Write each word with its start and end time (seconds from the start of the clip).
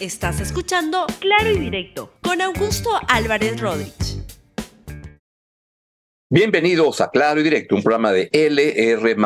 Estás 0.00 0.40
escuchando 0.42 1.06
Claro 1.20 1.50
y 1.50 1.58
Directo 1.58 2.12
con 2.20 2.42
Augusto 2.42 2.90
Álvarez 3.08 3.58
Rodríguez. 3.58 4.22
Bienvenidos 6.28 7.00
a 7.00 7.08
Claro 7.08 7.40
y 7.40 7.42
Directo, 7.42 7.76
un 7.76 7.82
programa 7.82 8.12
de 8.12 8.28
LR. 8.30 9.16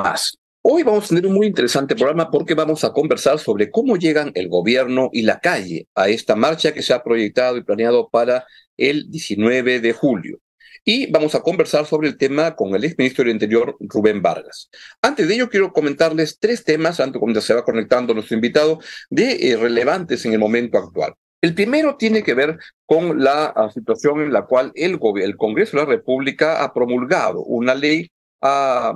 Hoy 0.62 0.85
vamos 0.85 1.06
a 1.06 1.09
tener 1.09 1.27
un 1.27 1.35
muy 1.35 1.48
interesante 1.48 1.96
programa 1.96 2.30
porque 2.30 2.54
vamos 2.54 2.85
a 2.85 2.93
conversar 2.93 3.41
sobre 3.41 3.69
cómo 3.69 3.96
llegan 3.96 4.30
el 4.37 4.48
gobierno 4.48 5.11
y 5.12 5.22
la 5.22 5.41
calle 5.41 5.88
a 5.96 6.08
esta 6.08 6.37
marcha 6.37 6.72
que 6.72 6.82
se 6.82 6.94
ha 6.94 7.02
proyectado 7.02 7.56
y 7.56 7.64
planeado 7.64 8.08
para 8.08 8.46
el 8.76 9.10
19 9.10 9.80
de 9.80 9.92
julio 9.92 10.38
y 10.84 11.10
vamos 11.10 11.34
a 11.34 11.42
conversar 11.42 11.87
sobre 11.87 12.08
el 12.08 12.16
tema 12.16 12.54
con 12.56 12.74
el 12.74 12.84
exministro 12.84 13.24
del 13.24 13.34
Interior, 13.34 13.76
Rubén 13.80 14.22
Vargas. 14.22 14.70
Antes 15.02 15.28
de 15.28 15.34
ello, 15.34 15.48
quiero 15.48 15.72
comentarles 15.72 16.38
tres 16.38 16.64
temas, 16.64 17.00
antes 17.00 17.20
cuando 17.20 17.41
se 17.41 17.55
va 17.55 17.64
conectando 17.64 18.14
nuestro 18.14 18.34
invitado, 18.37 18.80
de 19.10 19.51
eh, 19.51 19.56
relevantes 19.56 20.24
en 20.24 20.33
el 20.33 20.38
momento 20.38 20.78
actual. 20.78 21.14
El 21.41 21.55
primero 21.55 21.97
tiene 21.97 22.23
que 22.23 22.34
ver 22.34 22.59
con 22.84 23.23
la 23.23 23.47
ah, 23.47 23.70
situación 23.73 24.20
en 24.20 24.33
la 24.33 24.42
cual 24.42 24.73
el, 24.75 24.98
Congreso 24.98 25.77
de 25.77 25.84
la 25.84 25.88
República 25.88 26.62
ha 26.62 26.73
promulgado 26.75 27.42
una 27.42 27.75
ley, 27.75 28.11
ha 28.42 28.95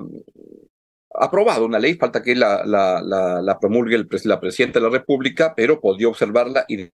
aprobado 1.15 1.65
una 1.65 1.79
ley, 1.79 1.95
falta 1.95 2.23
que 2.23 2.35
la, 2.35 3.59
promulgue 3.61 3.97
el, 3.97 4.09
la 4.25 4.41
Presidenta 4.41 4.79
de 4.79 4.87
la 4.87 4.93
República, 4.93 5.55
pero 5.57 5.81
podría 5.81 6.09
observarla 6.09 6.67
y 6.69 6.91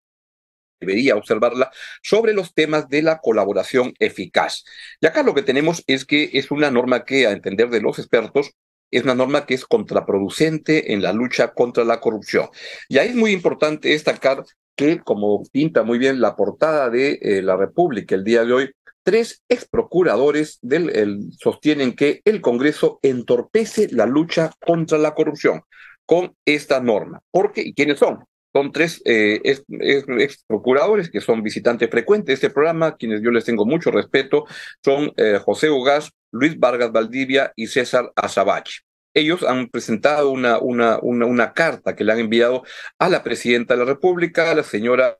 debería 0.80 1.16
observarla, 1.16 1.70
sobre 2.02 2.32
los 2.32 2.54
temas 2.54 2.88
de 2.88 3.02
la 3.02 3.18
colaboración 3.20 3.94
eficaz. 3.98 4.64
Y 5.00 5.06
acá 5.06 5.22
lo 5.22 5.34
que 5.34 5.42
tenemos 5.42 5.84
es 5.86 6.04
que 6.04 6.30
es 6.32 6.50
una 6.50 6.70
norma 6.70 7.04
que, 7.04 7.26
a 7.26 7.32
entender 7.32 7.70
de 7.70 7.80
los 7.80 7.98
expertos, 7.98 8.52
es 8.90 9.04
una 9.04 9.14
norma 9.14 9.46
que 9.46 9.54
es 9.54 9.64
contraproducente 9.64 10.92
en 10.92 11.02
la 11.02 11.12
lucha 11.12 11.52
contra 11.52 11.84
la 11.84 12.00
corrupción. 12.00 12.48
Y 12.88 12.98
ahí 12.98 13.08
es 13.10 13.14
muy 13.14 13.32
importante 13.32 13.90
destacar 13.90 14.44
que, 14.74 15.00
como 15.00 15.42
pinta 15.52 15.82
muy 15.82 15.98
bien 15.98 16.20
la 16.20 16.34
portada 16.34 16.90
de 16.90 17.18
eh, 17.22 17.42
la 17.42 17.56
República 17.56 18.14
el 18.14 18.24
día 18.24 18.44
de 18.44 18.52
hoy, 18.52 18.70
tres 19.02 19.42
ex 19.48 19.66
procuradores 19.68 20.58
del, 20.62 21.30
sostienen 21.38 21.94
que 21.94 22.20
el 22.24 22.40
Congreso 22.40 22.98
entorpece 23.02 23.88
la 23.90 24.06
lucha 24.06 24.52
contra 24.64 24.98
la 24.98 25.14
corrupción 25.14 25.62
con 26.06 26.34
esta 26.44 26.80
norma. 26.80 27.22
¿Por 27.30 27.52
qué? 27.52 27.62
¿Y 27.62 27.74
quiénes 27.74 27.98
son? 27.98 28.24
Son 28.52 28.72
tres 28.72 29.00
eh, 29.04 29.40
ex, 29.44 30.44
procuradores 30.46 31.10
que 31.10 31.20
son 31.20 31.42
visitantes 31.42 31.88
frecuentes 31.88 32.26
de 32.26 32.34
este 32.34 32.50
programa, 32.50 32.96
quienes 32.96 33.22
yo 33.22 33.30
les 33.30 33.44
tengo 33.44 33.64
mucho 33.64 33.90
respeto, 33.90 34.44
son 34.84 35.12
eh, 35.16 35.38
José 35.44 35.70
Ugaz, 35.70 36.10
Luis 36.32 36.58
Vargas 36.58 36.92
Valdivia 36.92 37.52
y 37.54 37.68
César 37.68 38.12
Azabache. 38.16 38.80
Ellos 39.14 39.42
han 39.42 39.68
presentado 39.68 40.30
una, 40.30 40.58
una, 40.58 40.98
una, 41.02 41.26
una 41.26 41.52
carta 41.52 41.96
que 41.96 42.04
le 42.04 42.12
han 42.12 42.20
enviado 42.20 42.62
a 42.98 43.08
la 43.08 43.22
presidenta 43.22 43.74
de 43.74 43.80
la 43.80 43.86
República, 43.86 44.50
a 44.50 44.54
la 44.54 44.62
señora 44.62 45.18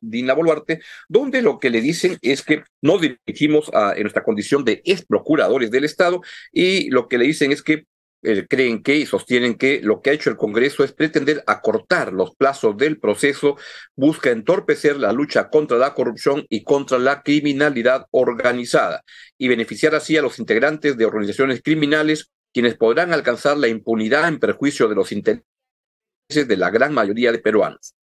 Dina 0.00 0.34
Boluarte, 0.34 0.80
donde 1.08 1.42
lo 1.42 1.58
que 1.58 1.70
le 1.70 1.80
dicen 1.80 2.18
es 2.22 2.42
que 2.42 2.64
nos 2.80 3.00
dirigimos 3.00 3.70
a, 3.74 3.94
en 3.94 4.02
nuestra 4.02 4.22
condición 4.22 4.64
de 4.64 4.82
ex 4.84 5.04
procuradores 5.04 5.70
del 5.70 5.84
Estado 5.84 6.20
y 6.52 6.90
lo 6.90 7.08
que 7.08 7.18
le 7.18 7.26
dicen 7.26 7.52
es 7.52 7.62
que 7.62 7.84
eh, 8.22 8.46
creen 8.48 8.82
que 8.82 8.96
y 8.96 9.06
sostienen 9.06 9.54
que 9.54 9.80
lo 9.82 10.02
que 10.02 10.10
ha 10.10 10.12
hecho 10.12 10.28
el 10.30 10.36
Congreso 10.36 10.84
es 10.84 10.92
pretender 10.92 11.42
acortar 11.46 12.12
los 12.12 12.34
plazos 12.36 12.76
del 12.76 12.98
proceso, 12.98 13.56
busca 13.96 14.30
entorpecer 14.30 14.98
la 14.98 15.12
lucha 15.12 15.48
contra 15.48 15.78
la 15.78 15.94
corrupción 15.94 16.44
y 16.48 16.62
contra 16.62 16.98
la 16.98 17.22
criminalidad 17.22 18.06
organizada 18.10 19.02
y 19.38 19.48
beneficiar 19.48 19.94
así 19.94 20.16
a 20.16 20.22
los 20.22 20.38
integrantes 20.38 20.96
de 20.96 21.06
organizaciones 21.06 21.62
criminales 21.62 22.30
quienes 22.52 22.76
podrán 22.76 23.12
alcanzar 23.12 23.56
la 23.56 23.68
impunidad 23.68 24.28
en 24.28 24.38
perjuicio 24.38 24.88
de 24.88 24.94
los 24.94 25.12
intereses 25.12 25.44
de 26.28 26.56
la 26.56 26.70
gran 26.70 26.92
mayoría 26.92 27.32
de 27.32 27.38
peruanos. 27.38 27.94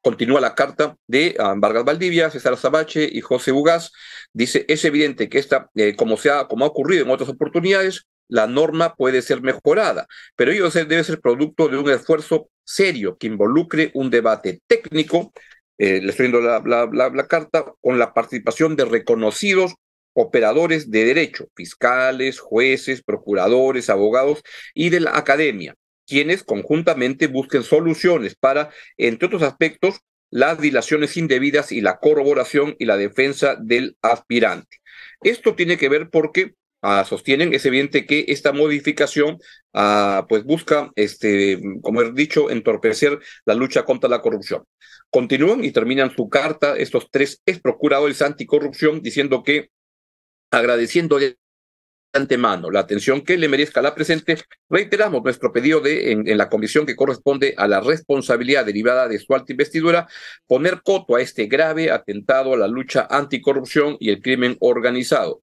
Continúa 0.00 0.40
la 0.40 0.54
carta 0.54 0.96
de 1.06 1.36
ah, 1.38 1.54
Vargas 1.56 1.84
Valdivia, 1.84 2.30
César 2.30 2.56
Zabache 2.56 3.08
y 3.10 3.20
José 3.20 3.52
Ugaz. 3.52 3.92
Dice, 4.32 4.64
es 4.68 4.84
evidente 4.84 5.28
que 5.28 5.38
esta, 5.38 5.70
eh, 5.74 5.96
como, 5.96 6.16
se 6.16 6.30
como 6.48 6.64
ha 6.64 6.68
ocurrido 6.68 7.04
en 7.04 7.10
otras 7.10 7.28
oportunidades, 7.28 8.06
la 8.28 8.46
norma 8.46 8.94
puede 8.94 9.22
ser 9.22 9.42
mejorada, 9.42 10.06
pero 10.36 10.52
ello 10.52 10.70
debe 10.70 11.04
ser 11.04 11.20
producto 11.20 11.68
de 11.68 11.78
un 11.78 11.90
esfuerzo 11.90 12.50
serio 12.64 13.16
que 13.18 13.26
involucre 13.26 13.90
un 13.94 14.10
debate 14.10 14.60
técnico, 14.66 15.32
eh, 15.78 16.00
le 16.02 16.10
estoy 16.10 16.28
viendo 16.28 16.40
la, 16.40 17.26
carta, 17.28 17.72
con 17.80 17.98
la 17.98 18.12
participación 18.12 18.76
de 18.76 18.84
reconocidos 18.84 19.74
operadores 20.12 20.90
de 20.90 21.04
derecho, 21.04 21.48
fiscales, 21.54 22.40
jueces, 22.40 23.02
procuradores, 23.02 23.88
abogados 23.88 24.42
y 24.74 24.90
de 24.90 25.00
la 25.00 25.16
academia, 25.16 25.76
quienes 26.06 26.42
conjuntamente 26.42 27.28
busquen 27.28 27.62
soluciones 27.62 28.34
para, 28.34 28.70
entre 28.96 29.26
otros 29.26 29.42
aspectos, 29.42 30.00
las 30.30 30.60
dilaciones 30.60 31.16
indebidas 31.16 31.72
y 31.72 31.80
la 31.80 31.98
corroboración 31.98 32.74
y 32.78 32.84
la 32.84 32.96
defensa 32.96 33.56
del 33.60 33.96
aspirante. 34.02 34.78
Esto 35.22 35.54
tiene 35.54 35.78
que 35.78 35.88
ver 35.88 36.10
porque 36.10 36.54
Ah, 36.80 37.04
sostienen, 37.04 37.52
es 37.54 37.66
evidente 37.66 38.06
que 38.06 38.24
esta 38.28 38.52
modificación 38.52 39.38
ah, 39.72 40.26
pues 40.28 40.44
busca, 40.44 40.92
este, 40.94 41.60
como 41.82 42.02
he 42.02 42.12
dicho, 42.12 42.50
entorpecer 42.50 43.18
la 43.44 43.54
lucha 43.54 43.84
contra 43.84 44.08
la 44.08 44.22
corrupción. 44.22 44.62
Continúan 45.10 45.64
y 45.64 45.72
terminan 45.72 46.14
su 46.14 46.28
carta 46.28 46.76
estos 46.76 47.10
tres 47.10 47.42
ex 47.46 47.60
procuradores 47.60 48.22
anticorrupción 48.22 49.02
diciendo 49.02 49.42
que 49.42 49.70
agradeciendo 50.52 51.18
de 51.18 51.36
antemano 52.12 52.70
la 52.70 52.80
atención 52.80 53.22
que 53.22 53.36
le 53.36 53.48
merezca 53.48 53.82
la 53.82 53.94
presente, 53.94 54.38
reiteramos 54.70 55.22
nuestro 55.24 55.52
pedido 55.52 55.80
de 55.80 56.12
en, 56.12 56.28
en, 56.28 56.38
la 56.38 56.48
comisión 56.48 56.86
que 56.86 56.96
corresponde 56.96 57.54
a 57.56 57.66
la 57.68 57.80
responsabilidad 57.80 58.64
derivada 58.64 59.08
de 59.08 59.18
su 59.18 59.34
alta 59.34 59.52
investidura, 59.52 60.08
poner 60.46 60.82
coto 60.82 61.16
a 61.16 61.20
este 61.22 61.46
grave 61.46 61.90
atentado 61.90 62.54
a 62.54 62.56
la 62.56 62.68
lucha 62.68 63.06
anticorrupción 63.10 63.96
y 64.00 64.10
el 64.10 64.22
crimen 64.22 64.56
organizado 64.60 65.42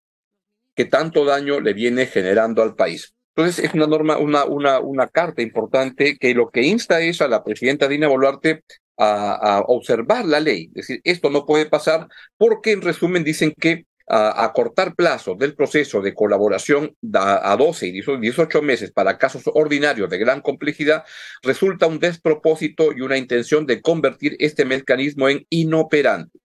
que 0.75 0.85
tanto 0.85 1.25
daño 1.25 1.59
le 1.59 1.73
viene 1.73 2.05
generando 2.05 2.61
al 2.61 2.75
país. 2.75 3.15
Entonces, 3.35 3.65
es 3.65 3.73
una 3.73 3.87
norma, 3.87 4.17
una, 4.17 4.45
una, 4.79 5.07
carta 5.07 5.41
importante 5.41 6.17
que 6.17 6.33
lo 6.33 6.49
que 6.49 6.63
insta 6.63 7.01
es 7.01 7.21
a 7.21 7.27
la 7.27 7.43
presidenta 7.43 7.87
Dina 7.87 8.07
Boluarte 8.07 8.63
a, 8.97 9.63
observar 9.67 10.25
la 10.25 10.39
ley. 10.39 10.67
Es 10.67 10.87
decir, 10.87 11.01
esto 11.03 11.29
no 11.29 11.45
puede 11.45 11.65
pasar 11.65 12.07
porque, 12.37 12.71
en 12.71 12.81
resumen, 12.81 13.25
dicen 13.25 13.53
que 13.59 13.85
a, 14.07 14.51
cortar 14.53 14.95
plazos 14.95 15.37
del 15.37 15.55
proceso 15.55 16.01
de 16.01 16.13
colaboración 16.13 16.95
a, 17.13 17.51
a 17.51 17.57
12 17.57 17.87
y 17.87 17.91
18 17.91 18.61
meses 18.61 18.91
para 18.91 19.17
casos 19.17 19.43
ordinarios 19.47 20.09
de 20.09 20.17
gran 20.17 20.41
complejidad 20.41 21.03
resulta 21.41 21.87
un 21.87 21.99
despropósito 21.99 22.93
y 22.95 23.01
una 23.01 23.17
intención 23.17 23.65
de 23.65 23.81
convertir 23.81 24.37
este 24.39 24.63
mecanismo 24.63 25.27
en 25.27 25.45
inoperante. 25.49 26.39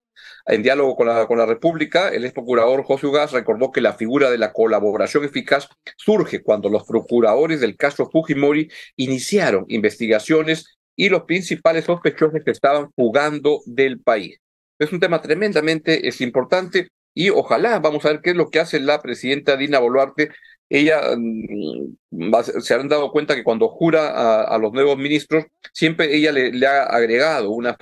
En 0.46 0.62
diálogo 0.62 0.96
con 0.96 1.06
la, 1.06 1.26
con 1.26 1.38
la 1.38 1.46
República, 1.46 2.08
el 2.08 2.24
ex 2.24 2.32
procurador 2.32 2.82
José 2.84 3.06
Ugaz 3.06 3.32
recordó 3.32 3.70
que 3.70 3.80
la 3.80 3.94
figura 3.94 4.30
de 4.30 4.38
la 4.38 4.52
colaboración 4.52 5.24
eficaz 5.24 5.68
surge 5.96 6.42
cuando 6.42 6.68
los 6.68 6.84
procuradores 6.84 7.60
del 7.60 7.76
caso 7.76 8.08
Fujimori 8.10 8.70
iniciaron 8.96 9.64
investigaciones 9.68 10.78
y 10.96 11.08
los 11.08 11.22
principales 11.22 11.84
sospechosos 11.84 12.40
que 12.44 12.50
estaban 12.50 12.90
fugando 12.94 13.60
del 13.66 14.00
país. 14.00 14.38
Es 14.78 14.92
un 14.92 15.00
tema 15.00 15.20
tremendamente 15.20 16.08
es 16.08 16.20
importante 16.20 16.88
y 17.14 17.30
ojalá 17.30 17.78
vamos 17.80 18.04
a 18.04 18.10
ver 18.10 18.20
qué 18.22 18.30
es 18.30 18.36
lo 18.36 18.50
que 18.50 18.60
hace 18.60 18.80
la 18.80 19.00
presidenta 19.00 19.56
Dina 19.56 19.78
Boluarte. 19.78 20.30
Ella 20.68 21.00
mm, 21.16 22.32
se 22.60 22.74
han 22.74 22.88
dado 22.88 23.10
cuenta 23.12 23.34
que 23.34 23.44
cuando 23.44 23.68
jura 23.68 24.44
a, 24.44 24.58
los 24.58 24.72
nuevos 24.72 24.96
ministros, 24.96 25.44
siempre 25.72 26.14
ella 26.14 26.32
le 26.32 26.66
ha 26.66 26.84
agregado 26.84 27.50
una 27.50 27.76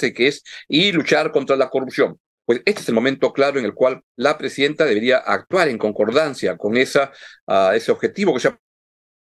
que 0.00 0.28
es 0.28 0.42
y 0.68 0.92
luchar 0.92 1.32
contra 1.32 1.56
la 1.56 1.70
corrupción. 1.70 2.18
Pues 2.44 2.60
este 2.64 2.80
es 2.80 2.88
el 2.88 2.94
momento 2.94 3.32
claro 3.32 3.58
en 3.58 3.64
el 3.64 3.74
cual 3.74 4.02
la 4.16 4.36
presidenta 4.36 4.84
debería 4.84 5.18
actuar 5.18 5.68
en 5.68 5.78
concordancia 5.78 6.56
con 6.56 6.76
esa, 6.76 7.12
ah, 7.46 7.72
ese 7.74 7.92
objetivo 7.92 8.34
que 8.34 8.40
se 8.40 8.48
ha 8.48 8.58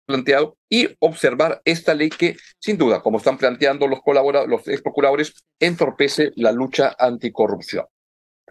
planteado 0.07 0.57
y 0.69 0.89
observar 1.01 1.61
esta 1.65 1.95
ley 1.95 2.11
que, 2.11 2.37
sin 2.59 2.79
duda, 2.79 3.03
como 3.03 3.19
están 3.19 3.39
planteando 3.39 3.87
los, 3.87 4.01
los 4.47 4.69
ex 4.69 4.83
procuradores, 4.83 5.35
entorpece 5.61 6.33
la 6.37 6.53
lucha 6.53 6.95
anticorrupción. 6.99 7.87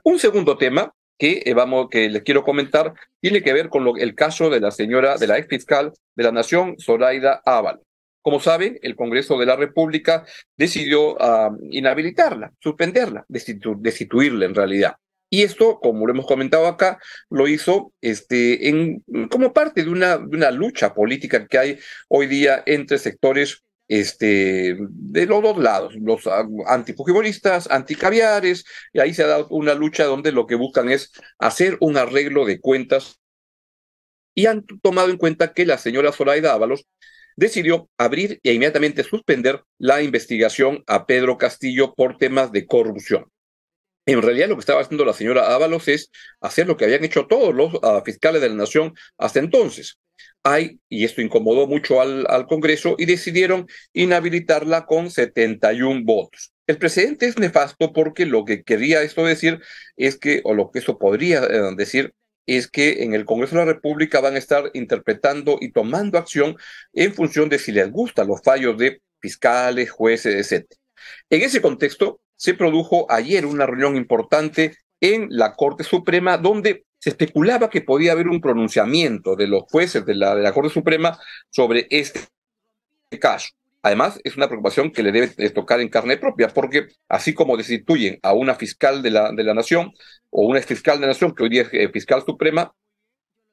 Un 0.03 0.19
segundo 0.19 0.57
tema 0.57 0.93
que, 1.17 1.41
eh, 1.45 1.53
vamos, 1.53 1.87
que 1.89 2.09
les 2.09 2.23
quiero 2.23 2.43
comentar 2.43 2.93
tiene 3.19 3.41
que 3.41 3.53
ver 3.53 3.69
con 3.69 3.83
lo, 3.83 3.97
el 3.97 4.15
caso 4.15 4.49
de 4.49 4.59
la 4.59 4.71
señora, 4.71 5.17
de 5.17 5.27
la 5.27 5.37
ex 5.37 5.47
fiscal 5.47 5.91
de 6.15 6.23
la 6.23 6.31
Nación, 6.31 6.75
Zoraida 6.79 7.41
Ábal. 7.43 7.79
Como 8.27 8.41
saben, 8.41 8.77
el 8.81 8.97
Congreso 8.97 9.39
de 9.39 9.45
la 9.45 9.55
República 9.55 10.25
decidió 10.57 11.13
uh, 11.13 11.57
inhabilitarla, 11.71 12.51
suspenderla, 12.59 13.23
destitu 13.29 13.77
destituirla 13.79 14.45
en 14.45 14.53
realidad. 14.53 14.97
Y 15.29 15.43
esto, 15.43 15.79
como 15.79 16.05
lo 16.05 16.11
hemos 16.11 16.27
comentado 16.27 16.67
acá, 16.67 16.99
lo 17.29 17.47
hizo 17.47 17.93
este, 18.01 18.99
como 19.31 19.53
parte 19.53 19.85
de 19.85 19.89
una, 19.89 20.17
lucha 20.51 20.93
política 20.93 21.47
que 21.47 21.57
hay 21.57 21.79
hoy 22.09 22.27
día 22.27 22.63
entre 22.65 22.97
sectores 22.97 23.63
este, 23.87 24.75
de 24.77 25.25
los 25.25 25.41
dos 25.41 25.57
lados, 25.57 25.95
los 25.95 26.27
antifujimoristas, 26.67 27.71
anticaviares, 27.71 28.65
y 28.91 28.99
ahí 28.99 29.13
se 29.13 29.23
ha 29.23 29.27
dado 29.27 29.47
una 29.51 29.73
lucha 29.73 30.03
donde 30.03 30.33
lo 30.33 30.47
que 30.47 30.55
buscan 30.55 30.89
es 30.89 31.13
hacer 31.39 31.77
un 31.79 31.95
arreglo 31.95 32.43
de 32.43 32.59
cuentas 32.59 33.21
y 34.35 34.47
han 34.47 34.65
tomado 34.81 35.11
en 35.11 35.17
cuenta 35.17 35.53
que 35.53 35.65
la 35.65 35.77
señora 35.77 36.11
Zoraida 36.11 36.51
Ábalos 36.51 36.85
decidió 37.37 37.89
abrir 37.97 38.41
e 38.43 38.53
inmediatamente 38.53 39.03
suspender 39.03 39.63
la 39.77 40.01
investigación 40.01 40.83
a 40.87 41.05
Pedro 41.05 41.37
Castillo 41.37 41.93
por 41.95 42.17
temas 42.17 42.51
de 42.51 42.65
corrupción. 42.65 43.31
En 44.05 44.21
realidad 44.21 44.47
lo 44.49 44.55
que 44.55 44.61
estaba 44.61 44.81
haciendo 44.81 45.05
la 45.05 45.13
señora 45.13 45.53
Ábalos 45.53 45.87
es 45.87 46.09
hacer 46.41 46.67
lo 46.67 46.75
que 46.75 46.85
habían 46.85 47.03
hecho 47.03 47.27
todos 47.27 47.53
los 47.53 47.73
ah, 47.83 48.01
fiscales 48.03 48.41
de 48.41 48.49
la 48.49 48.55
nación 48.55 48.93
hasta 49.17 49.39
entonces. 49.39 49.99
Hay, 50.43 50.79
y 50.89 51.03
esto 51.03 51.21
incomodó 51.21 51.67
mucho 51.67 52.01
al, 52.01 52.47
Congreso, 52.47 52.95
y 52.97 53.05
decidieron 53.05 53.67
inhabilitarla 53.93 54.85
con 54.85 55.11
71 55.11 56.01
votos. 56.05 56.53
El 56.67 56.77
precedente 56.77 57.27
es 57.27 57.37
nefasto 57.37 57.91
porque 57.91 58.25
lo 58.25 58.45
que 58.45 58.63
quería 58.63 59.01
esto 59.01 59.25
decir 59.25 59.59
es 59.97 60.17
que, 60.17 60.41
o 60.45 60.53
lo 60.53 60.71
que 60.71 60.79
eso 60.79 60.97
podría 60.97 61.43
eh, 61.43 61.75
decir, 61.75 62.13
es 62.47 62.67
que 62.67 63.03
en 63.03 63.13
el 63.13 63.25
Congreso 63.25 63.55
de 63.55 63.65
la 63.65 63.73
República 63.73 64.21
van 64.21 64.35
a 64.35 64.39
estar 64.39 64.71
interpretando 64.73 65.57
y 65.61 65.71
tomando 65.71 66.17
acción 66.17 66.55
en 66.93 67.13
función 67.13 67.49
de 67.49 67.59
si 67.59 67.71
les 67.71 67.91
gustan 67.91 68.27
los 68.27 68.41
fallos 68.41 68.77
de 68.77 69.01
fiscales, 69.19 69.91
jueces, 69.91 70.51
etc. 70.51 70.65
En 71.29 71.41
ese 71.41 71.61
contexto, 71.61 72.21
se 72.35 72.53
produjo 72.53 73.05
ayer 73.11 73.45
una 73.45 73.65
reunión 73.65 73.95
importante 73.95 74.77
en 75.01 75.27
la 75.29 75.55
Corte 75.55 75.83
Suprema 75.83 76.37
donde 76.37 76.85
se 76.99 77.09
especulaba 77.11 77.69
que 77.69 77.81
podía 77.81 78.13
haber 78.13 78.27
un 78.27 78.41
pronunciamiento 78.41 79.35
de 79.35 79.47
los 79.47 79.63
jueces 79.63 80.05
de 80.05 80.15
la, 80.15 80.35
de 80.35 80.41
la 80.41 80.53
Corte 80.53 80.73
Suprema 80.73 81.19
sobre 81.49 81.87
este 81.89 82.21
caso. 83.19 83.49
Además, 83.83 84.19
es 84.23 84.35
una 84.35 84.47
preocupación 84.47 84.91
que 84.91 85.03
le 85.03 85.11
debe 85.11 85.49
tocar 85.51 85.79
en 85.79 85.89
carne 85.89 86.17
propia, 86.17 86.49
porque 86.49 86.87
así 87.07 87.33
como 87.33 87.55
destituyen 87.55 88.19
a 88.23 88.33
una 88.33 88.55
fiscal 88.55 89.01
de 89.01 89.11
la, 89.11 89.31
de 89.31 89.43
la 89.43 89.53
nación 89.53 89.93
o 90.37 90.43
una 90.43 90.61
fiscal 90.61 90.97
de 90.97 91.01
la 91.01 91.13
nación, 91.13 91.33
que 91.33 91.41
hoy 91.41 91.49
día 91.49 91.63
es 91.63 91.69
eh, 91.71 91.89
fiscal 91.89 92.21
suprema, 92.23 92.71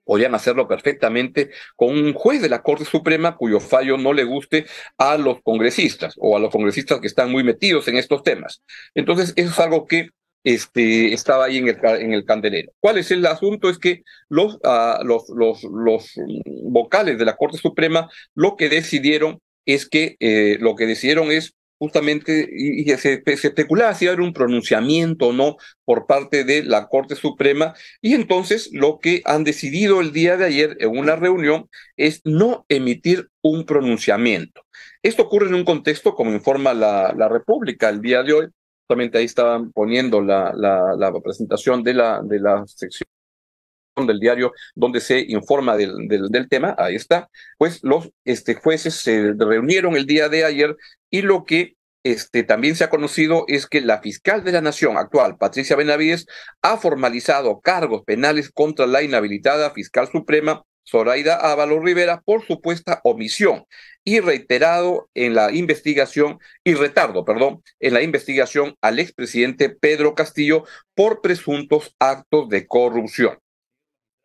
podrían 0.05 0.35
hacerlo 0.35 0.69
perfectamente 0.69 1.49
con 1.77 1.99
un 1.99 2.13
juez 2.13 2.43
de 2.43 2.51
la 2.51 2.63
Corte 2.63 2.85
Suprema 2.85 3.39
cuyo 3.39 3.59
fallo 3.59 3.97
no 3.97 4.13
le 4.13 4.25
guste 4.25 4.67
a 4.99 5.17
los 5.17 5.41
congresistas 5.43 6.15
o 6.19 6.37
a 6.37 6.41
los 6.41 6.51
congresistas 6.51 7.01
que 7.01 7.07
están 7.07 7.33
muy 7.33 7.43
metidos 7.43 7.89
en 7.89 7.97
estos 7.97 8.23
temas. 8.23 8.63
Entonces, 8.95 9.33
eso 9.35 9.51
es 9.51 9.59
algo 9.61 9.87
que 9.87 10.11
este, 10.45 11.15
estaba 11.15 11.47
ahí 11.47 11.57
en 11.57 11.69
el, 11.69 11.79
en 11.83 12.13
el 12.13 12.27
candelero. 12.27 12.71
¿Cuál 12.81 12.99
es 12.99 13.11
el 13.11 13.25
asunto? 13.25 13.71
Es 13.71 13.79
que 13.79 14.03
los, 14.29 14.57
uh, 14.57 15.03
los, 15.05 15.31
los, 15.31 15.65
los 15.65 16.13
vocales 16.65 17.17
de 17.17 17.25
la 17.25 17.37
Corte 17.37 17.57
Suprema 17.57 18.11
lo 18.35 18.57
que 18.57 18.69
decidieron 18.69 19.39
es 19.65 19.89
que 19.89 20.17
eh, 20.21 20.59
lo 20.61 20.77
que 20.77 20.85
decidieron 20.85 21.33
es 21.33 21.55
justamente, 21.79 22.49
y, 22.51 22.85
se, 22.97 23.23
especulaba 23.27 23.95
si 23.95 24.07
haber 24.07 24.21
un 24.21 24.33
pronunciamiento 24.33 25.29
o 25.29 25.33
no 25.33 25.57
por 25.85 26.07
parte 26.07 26.45
de 26.45 26.63
la 26.63 26.89
Corte 26.89 27.17
Suprema, 27.17 27.75
y 28.01 28.15
entonces 28.15 28.71
lo 28.73 28.99
que 28.99 29.23
han 29.25 29.45
decidido 29.45 30.01
el 30.01 30.13
día 30.13 30.37
de 30.37 30.45
ayer 30.47 30.77
en 30.81 30.97
una 30.97 31.17
reunión 31.17 31.69
es 31.97 32.21
no 32.25 32.65
emitir 32.69 33.29
un 33.43 33.65
pronunciamiento. 33.65 34.63
Esto 35.03 35.23
ocurre 35.23 35.49
en 35.49 35.55
un 35.55 35.65
contexto, 35.65 36.15
como 36.15 36.33
informa 36.33 36.75
la, 36.75 37.15
la 37.17 37.29
República 37.29 37.89
el 37.89 38.01
día 38.01 38.23
de 38.23 38.33
hoy, 38.33 38.47
justamente 38.87 39.19
ahí 39.19 39.25
estaban 39.25 39.73
poniendo 39.73 40.21
la, 40.21 40.53
la, 40.55 40.95
la 40.97 41.13
presentación 41.21 41.83
de 41.83 41.95
la, 41.95 42.21
de 42.23 42.39
la 42.41 42.65
sección 42.67 43.09
del 43.97 44.19
diario 44.19 44.53
donde 44.75 45.01
se 45.01 45.21
informa 45.21 45.77
del, 45.77 46.09
del, 46.09 46.49
tema, 46.49 46.75
ahí 46.79 46.97
está, 46.97 47.29
pues 47.59 47.81
los 47.83 48.11
este, 48.25 48.55
jueces 48.55 48.95
se 48.95 49.33
reunieron 49.39 49.97
el 49.97 50.07
día 50.07 50.29
de 50.29 50.45
ayer 50.45 50.77
y 51.11 51.23
lo 51.23 51.45
que 51.45 51.77
este, 52.03 52.43
también 52.43 52.77
se 52.77 52.85
ha 52.85 52.91
conocido 52.91 53.45
es 53.49 53.67
que 53.67 53.81
la 53.81 54.01
fiscal 54.01 54.45
de 54.45 54.53
la 54.53 54.61
Nación 54.61 54.99
actual, 54.99 55.39
Patricia 55.39 55.77
Benavides, 55.77 56.27
ha 56.61 56.77
formalizado 56.77 57.61
cargos 57.61 58.03
penales 58.05 58.51
contra 58.51 58.87
la 58.87 59.03
inhabilitada 59.03 59.71
fiscal 59.71 60.09
suprema, 60.11 60.65
Zoraida 60.87 61.37
Ávalo 61.37 61.81
Rivera, 61.81 62.21
por 62.21 62.45
supuesta 62.45 63.01
omisión 63.05 63.65
y 64.05 64.21
reiterado 64.21 65.09
en 65.15 65.35
la 65.35 65.51
investigación, 65.51 66.39
y 66.63 66.75
retardo, 66.75 67.25
perdón, 67.25 67.63
en 67.81 67.95
la 67.95 68.03
investigación 68.03 68.75
al 68.83 68.99
expresidente 68.99 69.71
Pedro 69.71 70.15
Castillo 70.15 70.65
por 70.95 71.23
presuntos 71.23 71.97
actos 71.99 72.51
de 72.51 72.67
corrupción. 72.67 73.39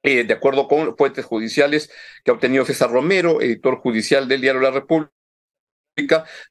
Eh, 0.03 0.23
de 0.23 0.33
acuerdo 0.33 0.67
con 0.67 0.95
fuentes 0.95 1.25
judiciales 1.25 1.91
que 2.23 2.31
ha 2.31 2.33
obtenido 2.33 2.65
César 2.65 2.89
Romero, 2.89 3.41
editor 3.41 3.79
judicial 3.79 4.27
del 4.29 4.41
diario 4.41 4.61
La 4.61 4.71
República, 4.71 5.11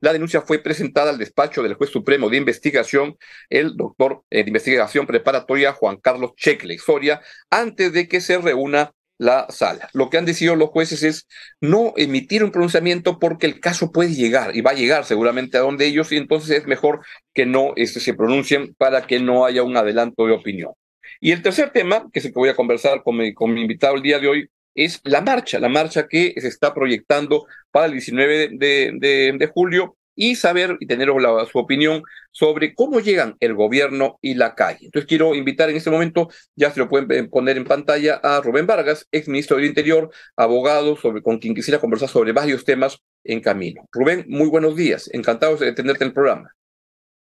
la 0.00 0.12
denuncia 0.12 0.42
fue 0.42 0.58
presentada 0.58 1.10
al 1.10 1.18
despacho 1.18 1.62
del 1.62 1.74
juez 1.74 1.90
supremo 1.90 2.28
de 2.28 2.36
investigación, 2.36 3.16
el 3.48 3.76
doctor 3.76 4.24
eh, 4.30 4.42
de 4.42 4.48
investigación 4.48 5.06
preparatoria 5.06 5.72
Juan 5.72 5.96
Carlos 5.96 6.32
Checle 6.36 6.78
Soria, 6.78 7.22
antes 7.50 7.92
de 7.92 8.08
que 8.08 8.20
se 8.20 8.38
reúna 8.38 8.92
la 9.18 9.46
sala. 9.48 9.88
Lo 9.94 10.10
que 10.10 10.18
han 10.18 10.24
decidido 10.24 10.54
los 10.54 10.70
jueces 10.70 11.02
es 11.02 11.26
no 11.60 11.92
emitir 11.96 12.44
un 12.44 12.52
pronunciamiento 12.52 13.18
porque 13.18 13.46
el 13.46 13.60
caso 13.60 13.90
puede 13.90 14.14
llegar 14.14 14.54
y 14.56 14.60
va 14.60 14.70
a 14.70 14.74
llegar 14.74 15.04
seguramente 15.04 15.58
a 15.58 15.62
donde 15.62 15.86
ellos 15.86 16.12
y 16.12 16.16
entonces 16.16 16.50
es 16.50 16.66
mejor 16.66 17.00
que 17.34 17.44
no 17.44 17.72
este, 17.76 18.00
se 18.00 18.14
pronuncien 18.14 18.74
para 18.74 19.06
que 19.06 19.18
no 19.18 19.44
haya 19.44 19.62
un 19.64 19.76
adelanto 19.76 20.26
de 20.26 20.32
opinión. 20.34 20.72
Y 21.20 21.32
el 21.32 21.42
tercer 21.42 21.70
tema, 21.70 22.08
que 22.12 22.20
es 22.20 22.24
el 22.24 22.32
que 22.32 22.38
voy 22.38 22.48
a 22.48 22.56
conversar 22.56 23.02
con 23.02 23.16
mi, 23.16 23.34
con 23.34 23.52
mi 23.52 23.62
invitado 23.62 23.96
el 23.96 24.02
día 24.02 24.18
de 24.18 24.28
hoy, 24.28 24.50
es 24.74 25.00
la 25.04 25.20
marcha, 25.20 25.58
la 25.58 25.68
marcha 25.68 26.06
que 26.06 26.34
se 26.36 26.48
está 26.48 26.72
proyectando 26.72 27.46
para 27.70 27.86
el 27.86 27.92
19 27.92 28.50
de, 28.52 28.92
de, 28.94 29.34
de 29.36 29.46
julio 29.48 29.96
y 30.18 30.34
saber 30.34 30.76
y 30.80 30.86
tener 30.86 31.08
la, 31.08 31.46
su 31.46 31.58
opinión 31.58 32.02
sobre 32.32 32.74
cómo 32.74 32.98
llegan 32.98 33.36
el 33.38 33.54
gobierno 33.54 34.18
y 34.20 34.34
la 34.34 34.56
calle. 34.56 34.86
Entonces 34.86 35.08
quiero 35.08 35.34
invitar 35.36 35.70
en 35.70 35.76
este 35.76 35.90
momento, 35.90 36.28
ya 36.56 36.72
se 36.72 36.80
lo 36.80 36.88
pueden 36.88 37.30
poner 37.30 37.56
en 37.56 37.64
pantalla, 37.64 38.16
a 38.16 38.40
Rubén 38.40 38.66
Vargas, 38.66 39.06
ex 39.12 39.28
ministro 39.28 39.56
del 39.56 39.66
Interior, 39.66 40.10
abogado, 40.36 40.96
sobre, 40.96 41.22
con 41.22 41.38
quien 41.38 41.54
quisiera 41.54 41.78
conversar 41.78 42.08
sobre 42.08 42.32
varios 42.32 42.64
temas 42.64 42.98
en 43.22 43.40
camino. 43.40 43.86
Rubén, 43.92 44.24
muy 44.28 44.48
buenos 44.48 44.74
días, 44.74 45.08
encantados 45.12 45.60
de 45.60 45.72
tenerte 45.72 46.02
en 46.02 46.08
el 46.08 46.14
programa. 46.14 46.52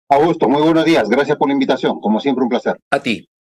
Augusto, 0.10 0.50
muy 0.50 0.62
buenos 0.62 0.84
días, 0.84 1.08
gracias 1.08 1.38
por 1.38 1.48
la 1.48 1.54
invitación, 1.54 2.02
como 2.02 2.20
siempre 2.20 2.44
un 2.44 2.50
placer. 2.50 2.78
A 2.90 3.02
ti. 3.02 3.31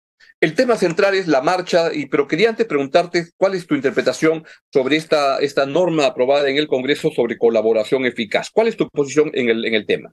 El 0.41 0.55
tema 0.55 0.75
central 0.75 1.13
es 1.13 1.27
la 1.27 1.43
marcha, 1.43 1.93
y, 1.93 2.07
pero 2.07 2.27
quería 2.27 2.49
antes 2.49 2.65
preguntarte 2.65 3.27
cuál 3.37 3.53
es 3.53 3.67
tu 3.67 3.75
interpretación 3.75 4.43
sobre 4.73 4.95
esta, 4.95 5.37
esta 5.37 5.67
norma 5.67 6.07
aprobada 6.07 6.49
en 6.49 6.57
el 6.57 6.67
Congreso 6.67 7.11
sobre 7.11 7.37
colaboración 7.37 8.05
eficaz. 8.05 8.49
¿Cuál 8.51 8.67
es 8.67 8.75
tu 8.75 8.89
posición 8.89 9.29
en 9.35 9.49
el, 9.49 9.63
en 9.65 9.75
el 9.75 9.85
tema? 9.85 10.11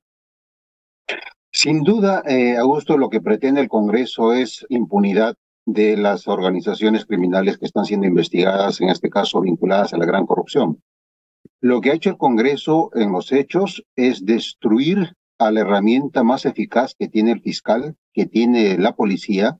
Sin 1.50 1.82
duda, 1.82 2.22
eh, 2.26 2.58
Augusto, 2.58 2.98
lo 2.98 3.08
que 3.08 3.22
pretende 3.22 3.62
el 3.62 3.68
Congreso 3.70 4.34
es 4.34 4.66
impunidad 4.68 5.34
de 5.64 5.96
las 5.96 6.28
organizaciones 6.28 7.06
criminales 7.06 7.56
que 7.56 7.64
están 7.64 7.86
siendo 7.86 8.06
investigadas, 8.06 8.82
en 8.82 8.90
este 8.90 9.08
caso 9.08 9.40
vinculadas 9.40 9.94
a 9.94 9.96
la 9.96 10.04
gran 10.04 10.26
corrupción. 10.26 10.82
Lo 11.62 11.80
que 11.80 11.90
ha 11.90 11.94
hecho 11.94 12.10
el 12.10 12.18
Congreso 12.18 12.90
en 12.94 13.12
los 13.12 13.32
hechos 13.32 13.82
es 13.96 14.26
destruir 14.26 15.14
a 15.38 15.50
la 15.50 15.60
herramienta 15.60 16.22
más 16.22 16.44
eficaz 16.44 16.94
que 16.98 17.08
tiene 17.08 17.32
el 17.32 17.40
fiscal, 17.40 17.96
que 18.12 18.26
tiene 18.26 18.76
la 18.76 18.94
policía, 18.94 19.56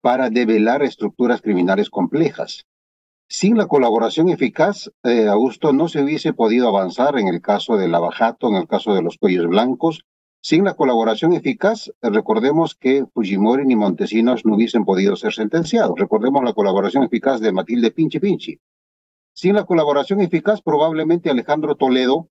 para 0.00 0.30
develar 0.30 0.82
estructuras 0.82 1.42
criminales 1.42 1.90
complejas. 1.90 2.66
Sin 3.28 3.56
la 3.56 3.68
colaboración 3.68 4.28
eficaz, 4.28 4.90
eh, 5.04 5.28
Augusto, 5.28 5.72
no 5.72 5.88
se 5.88 6.02
hubiese 6.02 6.32
podido 6.32 6.66
avanzar 6.66 7.18
en 7.18 7.28
el 7.28 7.40
caso 7.40 7.76
de 7.76 7.86
Lavajato, 7.86 8.48
en 8.48 8.56
el 8.56 8.66
caso 8.66 8.92
de 8.92 9.02
los 9.02 9.18
cuellos 9.18 9.46
blancos. 9.46 10.04
Sin 10.42 10.64
la 10.64 10.74
colaboración 10.74 11.32
eficaz, 11.32 11.88
eh, 11.88 12.10
recordemos 12.10 12.74
que 12.74 13.04
Fujimori 13.14 13.64
ni 13.66 13.76
Montesinos 13.76 14.44
no 14.44 14.56
hubiesen 14.56 14.84
podido 14.84 15.14
ser 15.14 15.32
sentenciados. 15.32 15.96
Recordemos 15.96 16.42
la 16.42 16.54
colaboración 16.54 17.04
eficaz 17.04 17.40
de 17.40 17.52
Matilde 17.52 17.92
Pinchi 17.92 18.18
Pinchi. 18.18 18.58
Sin 19.32 19.54
la 19.54 19.64
colaboración 19.64 20.20
eficaz, 20.20 20.60
probablemente 20.60 21.30
Alejandro 21.30 21.76
Toledo 21.76 22.28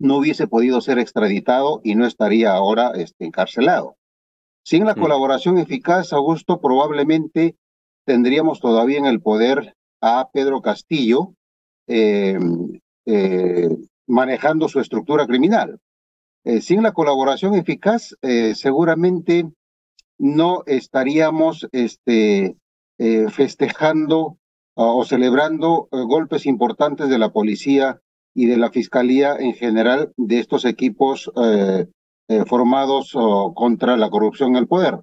no 0.00 0.16
hubiese 0.16 0.48
podido 0.48 0.80
ser 0.80 0.98
extraditado 0.98 1.82
y 1.84 1.94
no 1.94 2.04
estaría 2.04 2.52
ahora 2.52 2.92
este, 2.96 3.26
encarcelado. 3.26 3.96
Sin 4.70 4.84
la 4.84 4.94
colaboración 4.94 5.58
eficaz, 5.58 6.12
Augusto, 6.12 6.60
probablemente 6.60 7.56
tendríamos 8.06 8.60
todavía 8.60 8.98
en 8.98 9.06
el 9.06 9.20
poder 9.20 9.74
a 10.00 10.28
Pedro 10.32 10.62
Castillo 10.62 11.34
eh, 11.88 12.38
eh, 13.04 13.68
manejando 14.06 14.68
su 14.68 14.78
estructura 14.78 15.26
criminal. 15.26 15.80
Eh, 16.44 16.60
sin 16.60 16.84
la 16.84 16.92
colaboración 16.92 17.54
eficaz, 17.54 18.14
seguramente 18.54 19.50
no 20.18 20.62
estaríamos 20.66 21.66
este, 21.72 22.54
festejando 22.96 24.38
o 24.74 25.04
celebrando 25.04 25.88
golpes 25.90 26.46
importantes 26.46 27.08
de 27.08 27.18
la 27.18 27.32
policía 27.32 28.00
y 28.34 28.46
de 28.46 28.56
la 28.56 28.70
fiscalía 28.70 29.34
en 29.36 29.54
general 29.54 30.12
de 30.16 30.38
estos 30.38 30.64
equipos 30.64 31.28
eh, 31.42 31.86
formados 32.46 33.12
contra 33.54 33.96
la 33.96 34.10
corrupción 34.10 34.50
en 34.50 34.56
el 34.56 34.68
poder. 34.68 35.00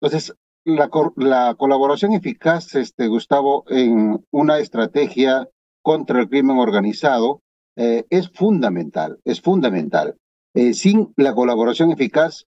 Entonces, 0.00 0.34
la, 0.64 0.88
la, 1.16 1.54
colaboración 1.54 2.12
eficaz, 2.12 2.74
este, 2.74 3.08
Gustavo, 3.08 3.64
en 3.68 4.24
una 4.30 4.58
estrategia 4.58 5.48
contra 5.82 6.20
el 6.20 6.28
crimen 6.28 6.58
organizado 6.58 7.42
eh, 7.76 8.04
es 8.10 8.30
fundamental, 8.30 9.18
es 9.24 9.40
fundamental. 9.40 10.16
Eh, 10.54 10.74
sin 10.74 11.12
la 11.16 11.34
colaboración 11.34 11.92
eficaz, 11.92 12.46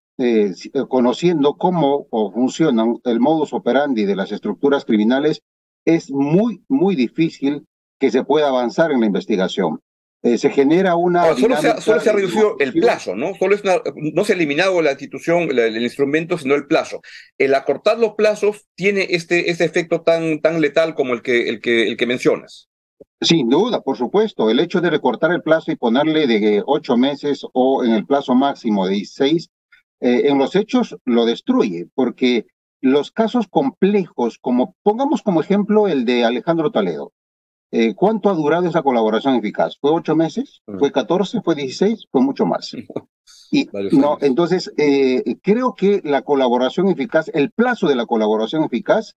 conociendo 0.88 1.54
cómo 1.54 2.06
funcionan 2.10 3.00
el 3.02 3.18
modus 3.18 3.52
operandi 3.52 4.04
de 4.04 4.14
las 4.14 4.30
estructuras 4.30 4.84
criminales, 4.84 5.42
es 5.84 6.10
muy, 6.10 6.62
muy 6.68 6.94
difícil 6.94 7.66
que 7.98 8.10
se 8.10 8.24
pueda 8.24 8.48
avanzar 8.48 8.92
en 8.92 9.00
la 9.00 9.06
investigación. 9.06 9.80
Eh, 10.24 10.38
se 10.38 10.48
genera 10.48 10.96
una... 10.96 11.34
solo, 11.36 11.54
se 11.58 11.68
ha, 11.68 12.12
reducido 12.12 12.56
el 12.58 12.72
plazo, 12.72 13.14
¿no? 13.14 13.34
Solo 13.34 13.54
es 13.54 13.62
no 13.94 14.24
se 14.24 14.32
ha 14.32 14.36
eliminado 14.36 14.80
la 14.80 14.92
institución, 14.92 15.50
el, 15.50 15.82
instrumento, 15.82 16.38
sino 16.38 16.54
el 16.54 16.66
plazo. 16.66 17.02
El 17.36 17.54
acortar 17.54 17.98
los 17.98 18.14
plazos 18.14 18.64
tiene 18.74 19.08
este, 19.10 19.50
este 19.50 19.64
efecto 19.64 20.00
tan, 20.00 20.40
tan 20.40 20.62
letal 20.62 20.94
como 20.94 21.12
el 21.12 21.20
que, 21.20 21.50
el, 21.50 21.60
que, 21.60 21.86
el 21.88 21.98
que 21.98 22.06
mencionas. 22.06 22.70
Sin 23.20 23.50
duda, 23.50 23.82
por 23.82 23.98
supuesto. 23.98 24.48
El 24.48 24.60
hecho 24.60 24.80
de 24.80 24.88
recortar 24.88 25.30
el 25.30 25.42
plazo 25.42 25.72
y 25.72 25.76
ponerle 25.76 26.26
de 26.26 26.62
ocho 26.64 26.96
meses 26.96 27.44
o 27.52 27.84
en 27.84 27.92
el 27.92 28.06
plazo 28.06 28.34
máximo 28.34 28.86
de 28.86 29.04
seis, 29.04 29.50
eh, 30.00 30.22
en 30.30 30.38
los 30.38 30.56
hechos 30.56 30.96
lo 31.04 31.26
destruye, 31.26 31.86
porque 31.94 32.46
los 32.80 33.10
casos 33.10 33.46
complejos, 33.46 34.38
como 34.38 34.74
pongamos 34.82 35.20
como 35.20 35.42
ejemplo 35.42 35.86
el 35.86 36.06
de 36.06 36.24
Alejandro 36.24 36.70
Toledo, 36.70 37.12
eh, 37.76 37.92
¿Cuánto 37.96 38.30
ha 38.30 38.34
durado 38.34 38.68
esa 38.68 38.82
colaboración 38.82 39.34
eficaz? 39.34 39.76
¿Fue 39.80 39.90
ocho 39.90 40.14
meses? 40.14 40.62
Mm. 40.68 40.78
¿Fue 40.78 40.92
catorce? 40.92 41.40
¿Fue 41.42 41.56
dieciséis? 41.56 42.06
Fue 42.10 42.22
mucho 42.22 42.46
más. 42.46 42.70
Y 43.50 43.68
no, 43.92 44.18
entonces 44.20 44.72
eh, 44.76 45.36
creo 45.40 45.74
que 45.74 46.00
la 46.02 46.22
colaboración 46.22 46.88
eficaz, 46.88 47.30
el 47.32 47.52
plazo 47.52 47.86
de 47.86 47.94
la 47.94 48.04
colaboración 48.04 48.64
eficaz, 48.64 49.14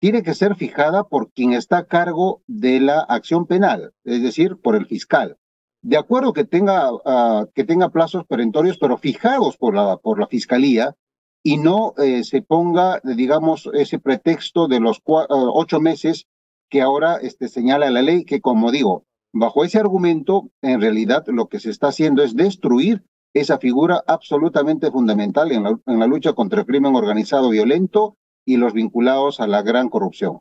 tiene 0.00 0.24
que 0.24 0.34
ser 0.34 0.56
fijada 0.56 1.04
por 1.04 1.30
quien 1.32 1.52
está 1.52 1.78
a 1.78 1.86
cargo 1.86 2.42
de 2.48 2.80
la 2.80 3.00
acción 3.00 3.46
penal, 3.46 3.92
es 4.04 4.20
decir, 4.20 4.56
por 4.56 4.74
el 4.74 4.86
fiscal. 4.86 5.36
De 5.80 5.96
acuerdo 5.96 6.32
que 6.32 6.44
tenga, 6.44 6.90
ah, 7.04 7.46
que 7.54 7.62
tenga 7.62 7.90
plazos 7.90 8.26
perentorios, 8.26 8.78
pero 8.78 8.98
fijados 8.98 9.56
por 9.56 9.76
la, 9.76 9.96
por 9.96 10.18
la 10.18 10.26
fiscalía 10.26 10.96
y 11.44 11.56
no 11.56 11.94
eh, 11.98 12.24
se 12.24 12.42
ponga, 12.42 13.00
digamos, 13.04 13.70
ese 13.72 14.00
pretexto 14.00 14.66
de 14.66 14.80
los 14.80 15.00
ah, 15.06 15.26
ocho 15.30 15.80
meses 15.80 16.26
que 16.68 16.80
ahora 16.82 17.16
este, 17.16 17.48
señala 17.48 17.90
la 17.90 18.02
ley, 18.02 18.24
que 18.24 18.40
como 18.40 18.70
digo, 18.70 19.04
bajo 19.32 19.64
ese 19.64 19.78
argumento, 19.78 20.50
en 20.62 20.80
realidad 20.80 21.24
lo 21.28 21.48
que 21.48 21.60
se 21.60 21.70
está 21.70 21.88
haciendo 21.88 22.22
es 22.22 22.34
destruir 22.34 23.04
esa 23.34 23.58
figura 23.58 24.02
absolutamente 24.06 24.90
fundamental 24.90 25.52
en 25.52 25.62
la, 25.64 25.78
en 25.86 25.98
la 25.98 26.06
lucha 26.06 26.32
contra 26.32 26.60
el 26.60 26.66
crimen 26.66 26.96
organizado 26.96 27.50
violento 27.50 28.16
y 28.44 28.56
los 28.56 28.72
vinculados 28.72 29.40
a 29.40 29.46
la 29.46 29.62
gran 29.62 29.88
corrupción. 29.88 30.40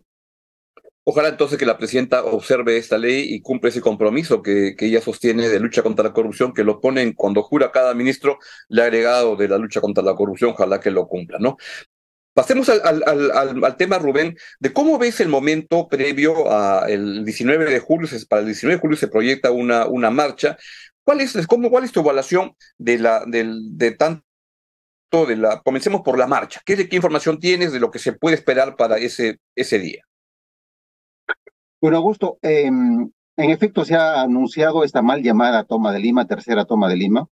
Ojalá 1.10 1.29
entonces 1.29 1.57
que 1.57 1.65
la 1.65 1.77
presidenta 1.77 2.25
observe 2.25 2.75
esta 2.75 2.98
ley 2.98 3.34
y 3.34 3.41
cumpla 3.41 3.69
ese 3.69 3.79
compromiso 3.79 4.41
que, 4.41 4.75
que, 4.77 4.88
ella 4.88 5.00
sostiene 5.00 5.48
de 5.48 5.57
lucha 5.62 5.81
contra 5.81 6.03
la 6.03 6.12
corrupción, 6.12 6.53
que 6.53 6.65
lo 6.65 6.81
ponen 6.81 7.13
cuando 7.13 7.43
jura 7.43 7.72
cada 7.72 7.93
ministro, 7.93 8.39
le 8.67 8.81
ha 8.81 8.86
agregado 8.86 9.38
de 9.38 9.48
la 9.48 9.57
lucha 9.57 9.79
contra 9.79 10.03
la 10.03 10.15
corrupción, 10.15 10.51
ojalá 10.51 10.81
que 10.81 10.91
lo 10.91 11.07
cumpla, 11.07 11.38
¿no? 11.39 11.55
Pasemos 12.38 12.70
al, 12.70 13.77
tema, 13.77 13.98
Rubén, 13.98 14.38
de 14.60 14.72
cómo 14.72 15.00
ves 15.00 15.20
el 15.22 15.27
momento 15.27 15.88
previo 15.88 16.51
al 16.51 17.25
19 17.25 17.65
de 17.65 17.79
julio, 17.79 18.08
para 18.29 18.41
el 18.41 18.46
19 18.46 18.75
de 18.75 18.79
julio 18.79 18.96
se 18.96 19.08
proyecta 19.08 19.50
una, 19.50 19.88
una 19.88 20.12
marcha. 20.12 20.56
¿Cuál 21.03 21.22
es, 21.22 21.48
cómo, 21.48 21.72
¿Cuál 21.72 21.86
es 21.86 21.91
tu 21.91 22.01
evaluación 22.01 22.53
de, 22.77 23.00
la, 23.00 23.25
del, 23.25 23.75
de 23.75 23.89
tanto 23.89 24.22
de 25.12 25.36
la... 25.36 25.62
Comencemos 25.63 26.01
por 26.01 26.20
la 26.20 26.27
marcha. 26.27 26.62
¿Qué, 26.63 26.88
¿Qué 26.88 26.96
información 26.96 27.39
tienes 27.39 27.72
de 27.72 27.79
lo 27.79 27.89
que 27.89 27.98
se 27.98 28.13
puede 28.13 28.36
esperar 28.36 28.75
para 28.75 29.00
ese, 29.00 29.39
ese 29.56 29.79
día? 29.79 30.03
Bueno, 31.82 31.98
Augusto, 31.98 32.38
em, 32.44 33.10
en 33.36 33.50
efecto 33.50 33.84
se 33.84 33.96
ha 33.96 34.22
anunciado 34.22 34.84
esta 34.84 35.01
mal 35.01 35.24
llamada 35.24 35.63
toma 35.63 35.91
de 35.91 36.01
Lima, 36.01 36.27
tercera 36.27 36.65
toma 36.65 36.88
de 36.88 36.98
Lima, 36.98 37.27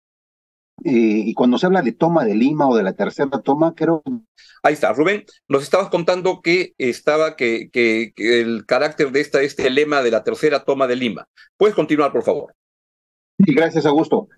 y 0.83 1.35
cuando 1.35 1.59
se 1.59 1.67
habla 1.67 1.83
de 1.83 1.93
toma 1.93 2.25
de 2.25 2.35
Lima 2.35 2.69
o 2.69 2.77
de 2.77 2.83
la 2.83 2.93
tercera 2.93 3.31
toma, 3.43 3.75
creo. 3.75 4.03
Ahí 4.63 4.75
está, 4.75 4.93
Rubén. 4.93 5.25
Nos 5.49 5.63
estabas 5.63 5.89
contando 5.89 6.41
que 6.41 6.75
estaba 6.79 7.37
que, 7.37 7.71
que, 7.71 8.13
el 8.17 8.67
carácter 8.67 9.13
de 9.13 9.21
esta, 9.21 9.43
este 9.43 9.71
lema 9.71 10.03
de 10.03 10.11
la 10.11 10.25
tercera 10.25 10.65
toma 10.65 10.87
de 10.87 10.97
Lima. 10.97 11.29
Puedes 11.57 11.75
continuar, 11.75 12.13
por 12.13 12.23
favor. 12.23 12.55
Sí, 13.45 13.55
gracias, 13.55 13.87
Augusto. 13.87 14.29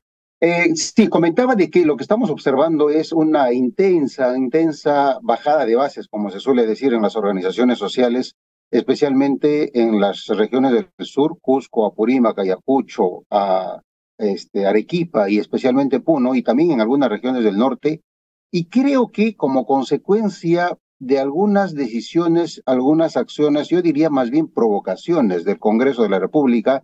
Eh, 0.40 0.74
sí, 0.74 1.08
comentaba 1.08 1.54
de 1.54 1.70
que 1.70 1.86
lo 1.86 1.96
que 1.96 2.02
estamos 2.02 2.28
observando 2.30 2.90
es 2.90 3.12
una 3.12 3.52
intensa, 3.52 4.36
intensa 4.36 5.18
bajada 5.22 5.64
de 5.64 5.76
bases, 5.76 6.08
como 6.08 6.30
se 6.30 6.40
suele 6.40 6.66
decir 6.66 6.92
en 6.92 7.02
las 7.02 7.16
organizaciones 7.16 7.78
sociales, 7.78 8.34
especialmente 8.70 9.78
en 9.80 9.98
las 9.98 10.26
regiones 10.26 10.72
del 10.72 10.88
sur, 11.06 11.38
Cusco, 11.40 11.86
Apurímac, 11.86 12.38
Ayacucho, 12.38 13.24
a 13.30 13.80
este, 14.18 14.66
Arequipa 14.66 15.28
y 15.30 15.38
especialmente 15.38 16.00
Puno 16.00 16.34
y 16.34 16.42
también 16.42 16.72
en 16.72 16.80
algunas 16.80 17.10
regiones 17.10 17.44
del 17.44 17.58
norte. 17.58 18.02
Y 18.50 18.66
creo 18.66 19.08
que 19.08 19.36
como 19.36 19.66
consecuencia 19.66 20.76
de 20.98 21.18
algunas 21.18 21.74
decisiones, 21.74 22.62
algunas 22.64 23.16
acciones, 23.16 23.68
yo 23.68 23.82
diría 23.82 24.08
más 24.10 24.30
bien 24.30 24.48
provocaciones 24.48 25.44
del 25.44 25.58
Congreso 25.58 26.02
de 26.02 26.08
la 26.08 26.18
República, 26.18 26.82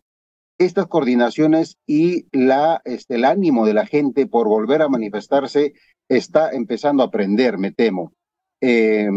estas 0.59 0.87
coordinaciones 0.87 1.79
y 1.87 2.27
la, 2.31 2.83
este, 2.85 3.15
el 3.17 3.25
ánimo 3.25 3.67
de 3.67 3.75
la 3.75 3.87
gente 3.87 4.27
por 4.27 4.49
volver 4.49 4.83
a 4.83 4.89
manifestarse 4.89 5.73
está 6.09 6.51
empezando 6.51 7.03
a 7.03 7.07
aprender, 7.07 7.59
me 7.59 7.73
temo. 7.73 8.13
Eh, 8.61 9.09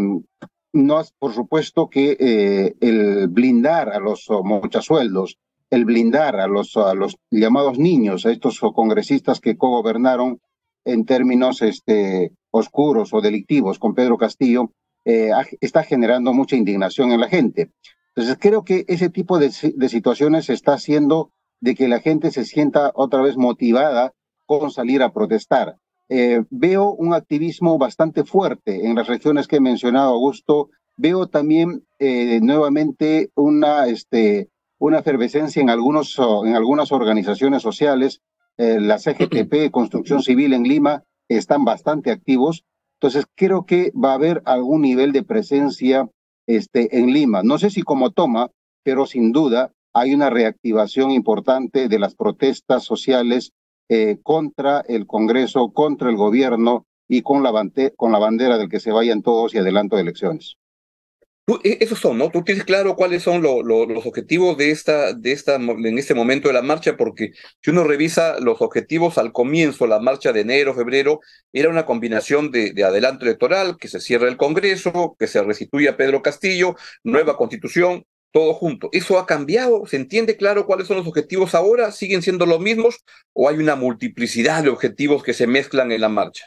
no, 0.74 1.02
por 1.20 1.34
supuesto 1.34 1.90
que 1.90 2.18
eh, 2.20 2.76
el 2.82 3.28
blindar 3.28 3.90
a 3.90 4.00
los 4.00 4.28
mochasueldos, 4.30 5.38
el 5.70 5.86
blindar 5.86 6.36
a 6.38 6.48
los, 6.48 6.74
llamados 7.32 7.78
niños, 7.78 8.26
a 8.26 8.32
estos 8.32 8.60
congresistas 8.60 9.40
que 9.40 9.58
cogobernaron 9.58 10.40
en 10.86 11.06
términos 11.06 11.62
este, 11.62 12.32
oscuros 12.52 13.14
o 13.14 13.22
delictivos 13.22 13.80
con 13.80 13.96
Pedro 13.96 14.18
Castillo, 14.18 14.72
eh, 15.04 15.32
está 15.62 15.84
generando 15.84 16.34
mucha 16.34 16.56
indignación 16.56 17.12
en 17.12 17.20
la 17.20 17.30
gente. 17.30 17.72
Entonces 18.16 18.38
creo 18.40 18.64
que 18.64 18.86
ese 18.88 19.10
tipo 19.10 19.40
de, 19.40 19.52
de 19.76 19.90
situaciones 19.90 20.50
está 20.50 20.74
haciendo 20.74 21.32
de 21.60 21.76
que 21.76 21.88
la 21.88 22.00
gente 22.00 22.32
se 22.32 22.46
sienta 22.46 22.92
otra 22.94 23.22
vez 23.22 23.38
motivada 23.38 24.14
con 24.46 24.72
salir 24.72 25.02
a 25.02 25.12
protestar. 25.12 25.78
Eh, 26.08 26.44
veo 26.50 26.92
un 26.92 27.14
activismo 27.14 27.78
bastante 27.78 28.24
fuerte 28.24 28.86
en 28.86 28.96
las 28.96 29.08
regiones 29.08 29.48
que 29.48 29.58
he 29.58 29.62
mencionado, 29.62 30.14
Augusto. 30.14 30.70
Veo 30.98 31.28
también 31.28 31.86
eh, 32.00 32.40
nuevamente 32.42 33.32
una, 33.36 33.88
este, 33.88 34.50
una 34.80 35.00
efervescencia 35.00 35.62
en, 35.62 35.70
algunos, 35.70 36.18
en 36.46 36.56
algunas 36.56 36.92
organizaciones 36.92 37.62
sociales. 37.62 38.22
Eh, 38.58 38.80
la 38.80 38.98
CGTP, 38.98 39.70
Construcción 39.72 40.22
Civil 40.22 40.54
en 40.54 40.64
Lima, 40.64 41.04
están 41.30 41.66
bastante 41.66 42.12
activos. 42.12 42.64
Entonces, 43.00 43.26
creo 43.36 43.66
que 43.66 43.92
va 43.92 44.12
a 44.12 44.16
haber 44.16 44.42
algún 44.46 44.82
nivel 44.82 45.12
de 45.12 45.24
presencia 45.24 46.10
este, 46.48 47.00
en 47.00 47.14
Lima. 47.14 47.44
No 47.44 47.58
sé 47.58 47.70
si 47.70 47.82
como 47.82 48.12
toma, 48.12 48.52
pero 48.84 49.06
sin 49.06 49.32
duda 49.32 49.72
hay 49.94 50.14
una 50.14 50.30
reactivación 50.30 51.12
importante 51.12 51.88
de 51.88 52.00
las 52.00 52.16
protestas 52.16 52.84
sociales 52.84 53.52
eh, 53.90 54.18
contra 54.24 54.82
el 54.88 55.08
Congreso, 55.08 55.72
contra 55.72 56.10
el 56.10 56.18
gobierno 56.18 56.86
y 57.08 57.22
con 57.22 57.44
la, 57.44 57.52
con 57.96 58.12
la 58.12 58.20
bandera 58.20 58.58
del 58.58 58.70
que 58.70 58.80
se 58.80 58.92
vayan 58.92 59.22
todos 59.22 59.54
y 59.54 59.60
adelanto 59.60 59.96
de 59.96 60.02
elecciones. 60.02 60.58
E, 61.64 61.78
esos 61.82 62.00
son, 62.00 62.18
¿no? 62.18 62.32
Tú 62.32 62.44
tienes 62.44 62.64
claro 62.64 62.96
cuáles 62.96 63.22
son 63.22 63.42
los 63.44 64.06
objetivos 64.06 64.58
de 64.58 64.72
esta, 64.72 65.14
de 65.14 65.32
esta, 65.32 65.56
en 65.56 65.98
este 65.98 66.16
momento 66.16 66.48
de 66.48 66.56
la 66.56 66.64
marcha, 66.64 66.98
porque 66.98 67.32
si 67.62 67.70
uno 67.70 67.84
revisa 67.84 68.40
los 68.40 68.62
objetivos 68.62 69.18
al 69.20 69.32
comienzo, 69.32 69.86
la 69.86 70.00
marcha 70.00 70.34
de 70.34 70.42
enero, 70.42 70.74
febrero, 70.74 71.20
era 71.54 71.70
una 71.70 71.86
combinación 71.86 72.50
de, 72.52 72.74
de 72.74 72.84
adelanto 72.84 73.26
electoral, 73.26 73.78
que 73.80 73.88
se 73.88 74.00
cierre 74.00 74.28
el 74.28 74.38
Congreso, 74.38 75.16
que 75.20 75.28
se 75.28 75.44
restituya 75.44 75.98
Pedro 75.98 76.24
Castillo, 76.24 76.76
nueva 77.04 77.38
constitución, 77.38 78.06
todo 78.32 78.54
junto. 78.56 78.90
¿Eso 78.92 79.20
ha 79.20 79.28
cambiado? 79.28 79.86
¿Se 79.86 79.98
entiende 79.98 80.38
claro 80.38 80.66
cuáles 80.66 80.88
son 80.88 80.98
los 80.98 81.08
objetivos 81.08 81.54
ahora? 81.54 81.92
¿Siguen 81.92 82.24
siendo 82.24 82.48
los 82.48 82.60
mismos 82.60 83.06
o 83.34 83.50
hay 83.50 83.58
una 83.58 83.76
multiplicidad 83.76 84.64
de 84.64 84.70
objetivos 84.70 85.24
que 85.24 85.34
se 85.34 85.48
mezclan 85.48 85.92
en 85.92 86.02
la 86.02 86.10
marcha? 86.10 86.46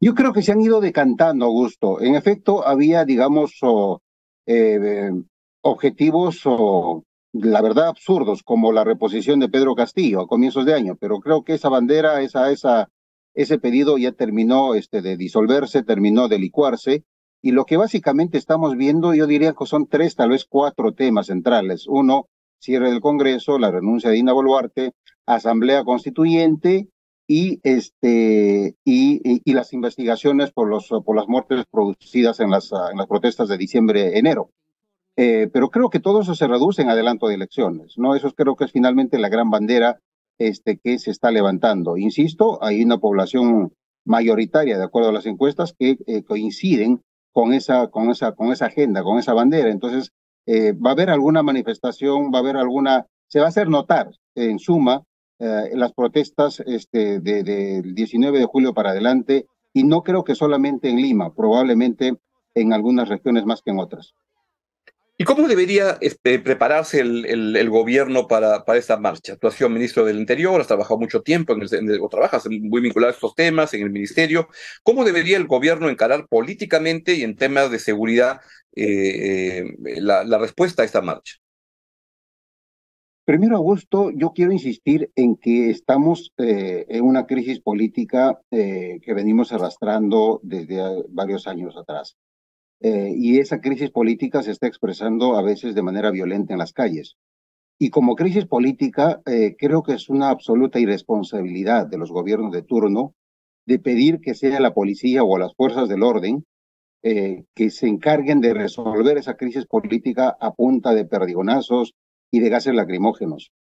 Yo 0.00 0.14
creo 0.14 0.32
que 0.32 0.42
se 0.42 0.52
han 0.52 0.60
ido 0.60 0.80
decantando, 0.80 1.46
Augusto. 1.46 2.00
En 2.00 2.14
efecto, 2.14 2.66
había, 2.66 3.04
digamos, 3.04 3.58
eh, 4.46 5.10
objetivos, 5.62 6.42
la 7.32 7.62
verdad, 7.62 7.88
absurdos, 7.88 8.42
como 8.42 8.72
la 8.72 8.84
reposición 8.84 9.40
de 9.40 9.48
Pedro 9.48 9.74
Castillo 9.74 10.20
a 10.20 10.28
comienzos 10.28 10.64
de 10.64 10.74
año, 10.74 10.96
pero 11.00 11.18
creo 11.20 11.42
que 11.44 11.54
esa 11.54 11.68
bandera, 11.68 12.20
esa, 12.22 12.50
esa, 12.50 12.88
ese 13.34 13.58
pedido 13.58 13.98
ya 13.98 14.12
terminó 14.12 14.74
este, 14.74 15.02
de 15.02 15.16
disolverse, 15.16 15.82
terminó 15.82 16.28
de 16.28 16.38
licuarse, 16.38 17.04
y 17.42 17.52
lo 17.52 17.64
que 17.64 17.76
básicamente 17.76 18.38
estamos 18.38 18.76
viendo, 18.76 19.14
yo 19.14 19.26
diría 19.26 19.52
que 19.52 19.66
son 19.66 19.86
tres, 19.86 20.16
tal 20.16 20.30
vez 20.30 20.46
cuatro 20.46 20.94
temas 20.94 21.26
centrales. 21.26 21.86
Uno, 21.86 22.28
cierre 22.58 22.90
del 22.90 23.00
Congreso, 23.00 23.58
la 23.58 23.70
renuncia 23.70 24.10
de 24.10 24.16
Dina 24.16 24.32
Boluarte, 24.32 24.92
Asamblea 25.26 25.84
Constituyente 25.84 26.88
y, 27.28 27.60
este, 27.62 28.75
las 29.56 29.72
investigaciones 29.72 30.52
por, 30.52 30.68
los, 30.68 30.88
por 31.04 31.16
las 31.16 31.26
muertes 31.26 31.64
producidas 31.70 32.38
en 32.40 32.50
las, 32.50 32.70
en 32.72 32.96
las 32.96 33.06
protestas 33.06 33.48
de 33.48 33.58
diciembre-enero. 33.58 34.50
Eh, 35.16 35.48
pero 35.52 35.70
creo 35.70 35.90
que 35.90 35.98
todo 35.98 36.20
eso 36.20 36.34
se 36.34 36.46
reduce 36.46 36.82
en 36.82 36.90
adelanto 36.90 37.26
de 37.26 37.34
elecciones, 37.34 37.94
¿no? 37.96 38.14
Eso 38.14 38.32
creo 38.32 38.54
que 38.54 38.66
es 38.66 38.72
finalmente 38.72 39.18
la 39.18 39.30
gran 39.30 39.50
bandera 39.50 39.98
este, 40.38 40.78
que 40.78 40.98
se 40.98 41.10
está 41.10 41.30
levantando. 41.30 41.96
Insisto, 41.96 42.62
hay 42.62 42.84
una 42.84 42.98
población 42.98 43.72
mayoritaria, 44.04 44.78
de 44.78 44.84
acuerdo 44.84 45.08
a 45.08 45.12
las 45.12 45.26
encuestas, 45.26 45.74
que 45.76 45.96
eh, 46.06 46.22
coinciden 46.22 47.00
con 47.32 47.54
esa, 47.54 47.88
con 47.88 48.10
esa, 48.10 48.32
con 48.32 48.52
esa 48.52 48.66
agenda, 48.66 49.02
con 49.02 49.18
esa 49.18 49.32
bandera. 49.32 49.70
Entonces, 49.70 50.12
eh, 50.44 50.72
va 50.72 50.90
a 50.90 50.92
haber 50.92 51.10
alguna 51.10 51.42
manifestación, 51.42 52.30
va 52.32 52.38
a 52.38 52.42
haber 52.42 52.56
alguna 52.56 53.06
se 53.28 53.40
va 53.40 53.46
a 53.46 53.48
hacer 53.48 53.68
notar, 53.68 54.10
en 54.34 54.58
suma, 54.58 55.02
eh, 55.38 55.70
las 55.74 55.92
protestas 55.92 56.62
este, 56.66 57.20
del 57.20 57.94
19 57.94 58.38
de 58.38 58.44
julio 58.46 58.74
para 58.74 58.90
adelante, 58.90 59.46
y 59.72 59.84
no 59.84 60.02
creo 60.02 60.24
que 60.24 60.34
solamente 60.34 60.88
en 60.88 60.96
Lima, 60.96 61.34
probablemente 61.34 62.16
en 62.54 62.72
algunas 62.72 63.08
regiones 63.08 63.44
más 63.44 63.62
que 63.62 63.70
en 63.70 63.78
otras. 63.78 64.14
¿Y 65.18 65.24
cómo 65.24 65.48
debería 65.48 65.96
este, 66.02 66.38
prepararse 66.38 67.00
el, 67.00 67.70
gobierno 67.70 68.26
para, 68.26 68.66
para 68.66 68.78
esta 68.78 68.98
marcha? 68.98 69.36
Tú 69.36 69.46
has 69.46 69.54
sido 69.54 69.70
ministro 69.70 70.04
del 70.04 70.18
Interior, 70.18 70.60
has 70.60 70.66
trabajado 70.66 70.98
mucho 70.98 71.22
tiempo 71.22 71.54
en 71.54 71.62
el, 71.62 72.00
o 72.02 72.08
trabajas 72.10 72.46
muy 72.46 72.82
vinculado 72.82 73.12
a 73.12 73.14
estos 73.14 73.34
temas 73.34 73.72
en 73.72 73.82
el 73.82 73.90
ministerio. 73.90 74.48
¿Cómo 74.82 75.04
debería 75.04 75.38
el 75.38 75.46
gobierno 75.46 75.88
encarar 75.88 76.26
políticamente 76.28 77.14
y 77.14 77.22
en 77.22 77.34
temas 77.34 77.70
de 77.70 77.78
seguridad 77.78 78.40
eh, 78.74 79.64
eh, 79.86 80.00
la, 80.00 80.38
respuesta 80.38 80.82
a 80.82 80.84
esta 80.84 81.00
marcha? 81.00 81.36
Primero, 83.26 83.56
Augusto, 83.56 84.10
yo 84.10 84.32
quiero 84.32 84.52
insistir 84.52 85.10
en 85.14 85.36
que 85.36 85.68
estamos 85.68 86.32
eh, 86.38 86.86
en 86.88 87.04
una 87.04 87.26
crisis 87.26 87.60
política 87.60 88.40
que 88.50 89.14
venimos 89.14 89.52
arrastrando 89.52 90.40
desde 90.42 91.04
varios 91.10 91.46
años 91.46 91.76
atrás. 91.76 92.16
Eh, 92.80 93.12
y 93.16 93.38
esa 93.38 93.60
crisis 93.60 93.90
política 93.90 94.42
se 94.42 94.50
está 94.50 94.66
expresando 94.66 95.36
a 95.36 95.42
veces 95.42 95.74
de 95.74 95.82
manera 95.82 96.10
violenta 96.10 96.52
en 96.52 96.58
las 96.58 96.72
calles. 96.72 97.16
Y 97.78 97.90
como 97.90 98.16
crisis 98.16 98.46
política, 98.46 99.22
eh, 99.26 99.56
creo 99.58 99.82
que 99.82 99.94
es 99.94 100.08
una 100.08 100.30
absoluta 100.30 100.78
irresponsabilidad 100.78 101.86
de 101.86 101.98
los 101.98 102.10
gobiernos 102.10 102.52
de 102.52 102.62
turno 102.62 103.14
de 103.66 103.78
pedir 103.78 104.20
que 104.20 104.34
sea 104.34 104.60
la 104.60 104.74
policía 104.74 105.24
o 105.24 105.38
las 105.38 105.54
fuerzas 105.54 105.88
del 105.88 106.02
orden 106.02 106.44
eh, 107.02 107.44
que 107.54 107.70
se 107.70 107.88
encarguen 107.88 108.40
de 108.40 108.54
resolver 108.54 109.18
esa 109.18 109.36
crisis 109.36 109.66
política 109.66 110.36
a 110.40 110.54
punta 110.54 110.94
de 110.94 111.04
perdigonazos 111.04 111.94
y 112.30 112.40
de 112.40 112.48
gases 112.48 112.74
lacrimógenos. 112.74 113.52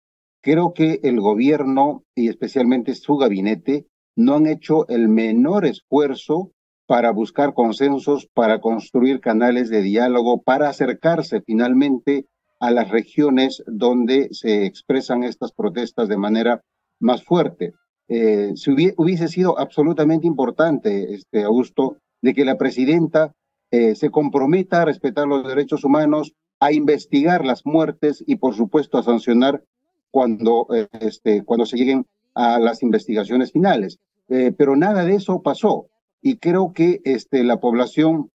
Creo 0.42 0.75
que 0.75 1.00
el 1.02 1.21
gobierno 1.21 2.04
y 2.14 2.28
especialmente 2.28 2.94
su 2.94 3.16
gabinete 3.16 3.87
no 4.16 4.35
han 4.35 4.47
hecho 4.47 4.87
el 4.88 5.09
menor 5.09 5.64
esfuerzo 5.64 6.52
para 6.87 7.12
buscar 7.12 7.54
consensos, 7.54 8.28
para 8.33 8.61
construir 8.61 9.21
canales 9.21 9.71
de 9.71 9.83
diálogo, 9.83 10.42
para 10.42 10.68
acercarse 10.68 11.40
finalmente 11.40 12.26
a 12.61 12.71
las 12.71 12.90
regiones 12.90 13.62
donde 13.66 14.28
se 14.33 14.66
expresan 14.66 15.25
estas 15.25 15.52
protestas 15.52 16.09
de 16.09 16.18
manera 16.18 16.62
más 17.00 17.25
fuerte. 17.25 17.73
Eh, 18.09 18.52
si 18.54 18.71
hubiese 18.71 19.28
sido 19.28 19.59
absolutamente 19.59 20.26
importante, 20.26 21.14
este, 21.14 21.42
Augusto, 21.42 21.97
de 22.21 22.35
que 22.35 22.44
la 22.44 22.59
presidenta 22.59 23.33
eh, 23.71 23.94
se 23.94 24.11
comprometa 24.11 24.83
a 24.83 24.85
respetar 24.85 25.26
los 25.26 25.47
derechos 25.47 25.85
humanos, 25.85 26.33
a 26.64 26.73
investigar 26.73 27.44
las 27.44 27.64
muertes 27.64 28.23
y, 28.26 28.37
por 28.37 28.54
supuesto, 28.54 28.99
a 28.99 29.02
sancionar 29.02 29.62
cuando, 30.11 30.66
eh, 30.75 30.88
este, 31.00 31.44
cuando 31.44 31.66
se 31.66 31.76
lleguen 31.76 32.06
a 32.35 32.59
las 32.59 32.83
investigaciones 32.83 33.52
finales. 33.52 33.99
pero 34.26 34.75
nada 34.75 35.04
de 35.04 35.16
eso 35.16 35.42
pasó 35.42 35.88
y 36.25 36.38
creo 36.38 36.73
que 36.73 37.02
este, 37.04 37.44
la 37.44 37.61
población 37.61 38.30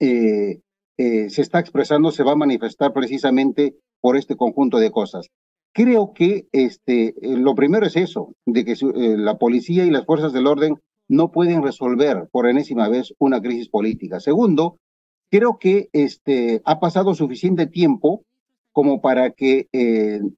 eh, 0.00 0.60
eh, 0.96 1.28
se 1.28 1.42
está 1.42 1.60
expresando, 1.60 2.10
se 2.10 2.22
va 2.22 2.32
a 2.32 2.36
manifestar 2.36 2.94
precisamente 2.94 3.76
por 4.00 4.16
este 4.16 4.36
conjunto 4.36 4.78
de 4.78 4.90
cosas. 4.90 5.28
Creo 5.72 6.14
que 6.14 6.48
este, 6.50 7.08
eh, 7.08 7.36
lo 7.36 7.54
primero 7.54 7.86
es 7.86 7.96
eso, 7.96 8.34
de 8.46 8.64
que 8.64 8.74
la 8.80 9.36
policía 9.36 9.84
y 9.84 9.90
las 9.90 10.06
fuerzas 10.06 10.32
del 10.32 10.46
orden 10.46 10.76
no 11.08 11.30
pueden 11.30 11.62
resolver 11.62 12.26
por 12.32 12.48
enésima 12.48 12.88
vez 12.88 13.12
una 13.18 13.42
crisis 13.42 13.68
política. 13.68 14.18
Segundo, 14.18 14.78
creo 15.30 15.58
que 15.58 15.88
este, 15.92 16.60
ha 16.64 16.80
pasado 16.80 17.14
suficiente 17.14 17.66
tiempo 17.66 18.24
como 18.72 19.00
para 19.00 19.30
que 19.30 19.68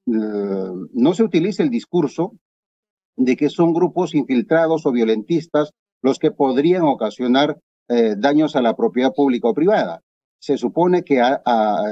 no 0.05 1.13
se 1.13 1.23
utilice 1.23 1.63
el 1.63 1.69
discurso 1.69 2.33
de 3.15 3.35
que 3.35 3.49
son 3.49 3.73
grupos 3.73 4.15
infiltrados 4.15 4.85
o 4.85 4.91
violentistas 4.91 5.71
los 6.01 6.19
que 6.19 6.31
podrían 6.31 6.83
ocasionar 6.83 7.59
eh, 7.89 8.15
daños 8.17 8.55
a 8.55 8.61
la 8.61 8.75
propiedad 8.75 9.13
pública 9.13 9.49
o 9.49 9.53
privada. 9.53 10.01
Se 10.39 10.57
supone 10.57 11.03
que 11.03 11.21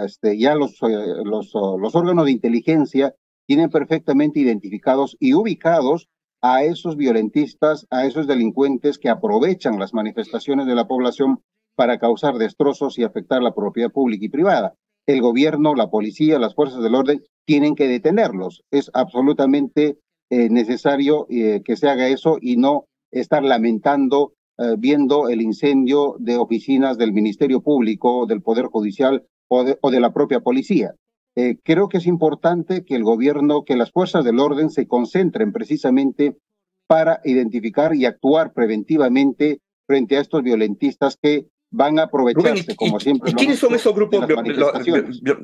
este, 0.05 0.37
ya 0.37 0.55
los, 0.55 0.73
eh, 0.81 1.23
los, 1.23 1.53
los 1.53 1.95
órganos 1.95 2.25
de 2.25 2.31
inteligencia 2.31 3.15
tienen 3.45 3.69
perfectamente 3.69 4.39
identificados 4.39 5.15
y 5.19 5.33
ubicados 5.33 6.09
a 6.41 6.63
esos 6.63 6.97
violentistas, 6.97 7.87
a 7.89 8.05
esos 8.05 8.27
delincuentes 8.27 8.97
que 8.97 9.09
aprovechan 9.09 9.79
las 9.79 9.93
manifestaciones 9.93 10.65
de 10.65 10.75
la 10.75 10.87
población 10.87 11.41
para 11.75 11.99
causar 11.99 12.37
destrozos 12.37 12.97
y 12.97 13.03
afectar 13.03 13.41
la 13.41 13.53
propiedad 13.53 13.91
pública 13.91 14.25
y 14.25 14.29
privada. 14.29 14.75
El 15.07 15.21
gobierno, 15.21 15.73
la 15.75 15.89
policía, 15.89 16.39
las 16.39 16.55
fuerzas 16.55 16.83
del 16.83 16.95
orden 16.95 17.23
tienen 17.45 17.75
que 17.75 17.87
detenerlos. 17.87 18.63
Es 18.71 18.91
absolutamente 18.93 19.97
eh, 20.29 20.49
necesario 20.49 21.27
que 21.27 21.75
se 21.75 21.89
haga 21.89 22.07
eso 22.07 22.37
y 22.39 22.57
no 22.57 22.85
estar 23.11 23.43
lamentando 23.43 24.33
eh, 24.61 24.75
viendo 24.77 25.27
el 25.27 25.41
incendio 25.41 26.17
de 26.19 26.37
oficinas 26.37 26.97
del 26.99 27.13
Ministerio 27.13 27.61
Público, 27.61 28.27
del 28.27 28.43
Poder 28.43 28.65
Judicial 28.65 29.23
o 29.47 29.63
de, 29.63 29.99
la 29.99 30.13
propia 30.13 30.41
policía. 30.41 30.93
Eh, 31.35 31.57
creo 31.63 31.89
que 31.89 31.97
es 31.97 32.05
importante 32.05 32.85
que 32.85 32.95
el 32.95 33.03
gobierno, 33.03 33.63
que 33.63 33.75
las 33.75 33.91
fuerzas 33.91 34.23
del 34.23 34.39
orden 34.39 34.69
se 34.69 34.87
concentren 34.87 35.51
precisamente 35.51 36.37
para 36.85 37.21
identificar 37.23 37.95
y 37.95 38.05
actuar 38.05 38.53
preventivamente 38.53 39.61
frente 39.87 40.17
a 40.17 40.21
estos 40.21 40.43
violentistas 40.43 41.17
que 41.19 41.47
van 41.71 41.97
a 41.97 42.03
aprovecharse, 42.03 42.75
como 42.75 42.99
siempre. 42.99 43.31
¿Y 43.31 43.33
quiénes 43.33 43.57
son 43.57 43.73
esos 43.73 43.95
grupos 43.95 44.27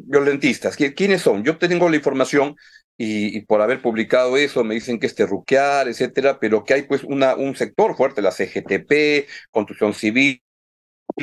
violentistas? 0.05 0.75
¿Quiénes 0.75 1.21
son? 1.21 1.43
Yo 1.43 1.57
tengo 1.57 1.89
la 1.89 1.95
información 1.95 2.55
y, 2.97 3.41
por 3.41 3.61
haber 3.61 3.81
publicado 3.81 4.37
eso 4.37 4.63
me 4.63 4.75
dicen 4.75 4.99
que 4.99 5.07
es 5.07 5.15
terruquear, 5.15 5.87
etcétera, 5.87 6.39
pero 6.39 6.63
que 6.63 6.73
hay 6.73 6.83
pues 6.83 7.03
una, 7.03 7.35
un 7.35 7.55
sector 7.55 7.95
fuerte, 7.95 8.21
la 8.21 8.31
CGTP, 8.31 9.27
Construcción 9.51 9.93
Civil, 9.93 10.41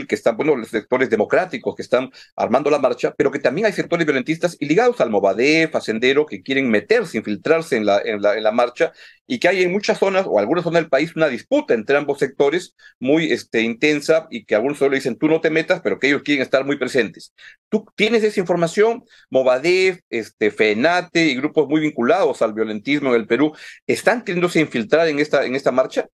que 0.09 0.15
están, 0.15 0.37
bueno, 0.37 0.57
los 0.57 0.69
sectores 0.69 1.09
democráticos 1.09 1.75
que 1.75 1.83
están 1.83 2.11
armando 2.37 2.71
la 2.71 2.79
marcha, 2.79 3.15
pero 3.17 3.31
que 3.31 3.39
también 3.39 3.67
hay 3.67 3.73
sectores 3.73 4.05
violentistas 4.07 4.57
y 4.59 4.67
ligados 4.67 5.01
al 5.01 5.11
Movadef, 5.11 5.75
a 5.75 5.81
que 6.29 6.43
quieren 6.43 6.71
meterse, 6.71 7.19
infiltrarse 7.19 7.77
en 7.77 7.87
la, 7.87 8.01
en 8.05 8.21
la, 8.21 8.37
en 8.37 8.43
la 8.43 8.51
marcha, 8.51 8.93
y 9.27 9.39
que 9.39 9.49
hay 9.49 9.63
en 9.63 9.73
muchas 9.73 9.99
zonas 9.99 10.27
o 10.29 10.39
algunas 10.39 10.65
zonas 10.65 10.83
del 10.83 10.91
país 10.91 11.15
una 11.17 11.29
disputa 11.29 11.75
entre 11.75 11.97
ambos 11.97 12.19
sectores 12.19 12.75
muy 12.99 13.33
este, 13.33 13.63
intensa 13.63 14.27
y 14.31 14.45
que 14.45 14.55
algunos 14.55 14.79
solo 14.79 14.95
dicen 14.95 15.17
tú 15.17 15.29
no 15.29 15.41
te 15.41 15.51
metas, 15.51 15.81
pero 15.83 15.99
que 15.99 16.09
ellos 16.09 16.23
quieren 16.23 16.43
estar 16.43 16.65
muy 16.65 16.77
presentes. 16.77 17.33
¿Tú 17.69 17.87
tienes 17.97 18.23
esa 18.25 18.41
información? 18.41 19.05
Movadef, 19.31 20.01
este, 20.11 20.51
FENATE 20.51 21.27
y 21.27 21.37
grupos 21.37 21.69
muy 21.69 21.81
vinculados 21.81 22.43
al 22.43 22.53
violentismo 22.53 23.15
en 23.15 23.21
el 23.21 23.27
Perú, 23.27 23.55
¿están 23.87 24.23
queriéndose 24.23 24.61
infiltrar 24.61 25.09
en 25.09 25.19
esta, 25.19 25.45
en 25.45 25.55
esta 25.55 25.73
marcha? 25.73 26.09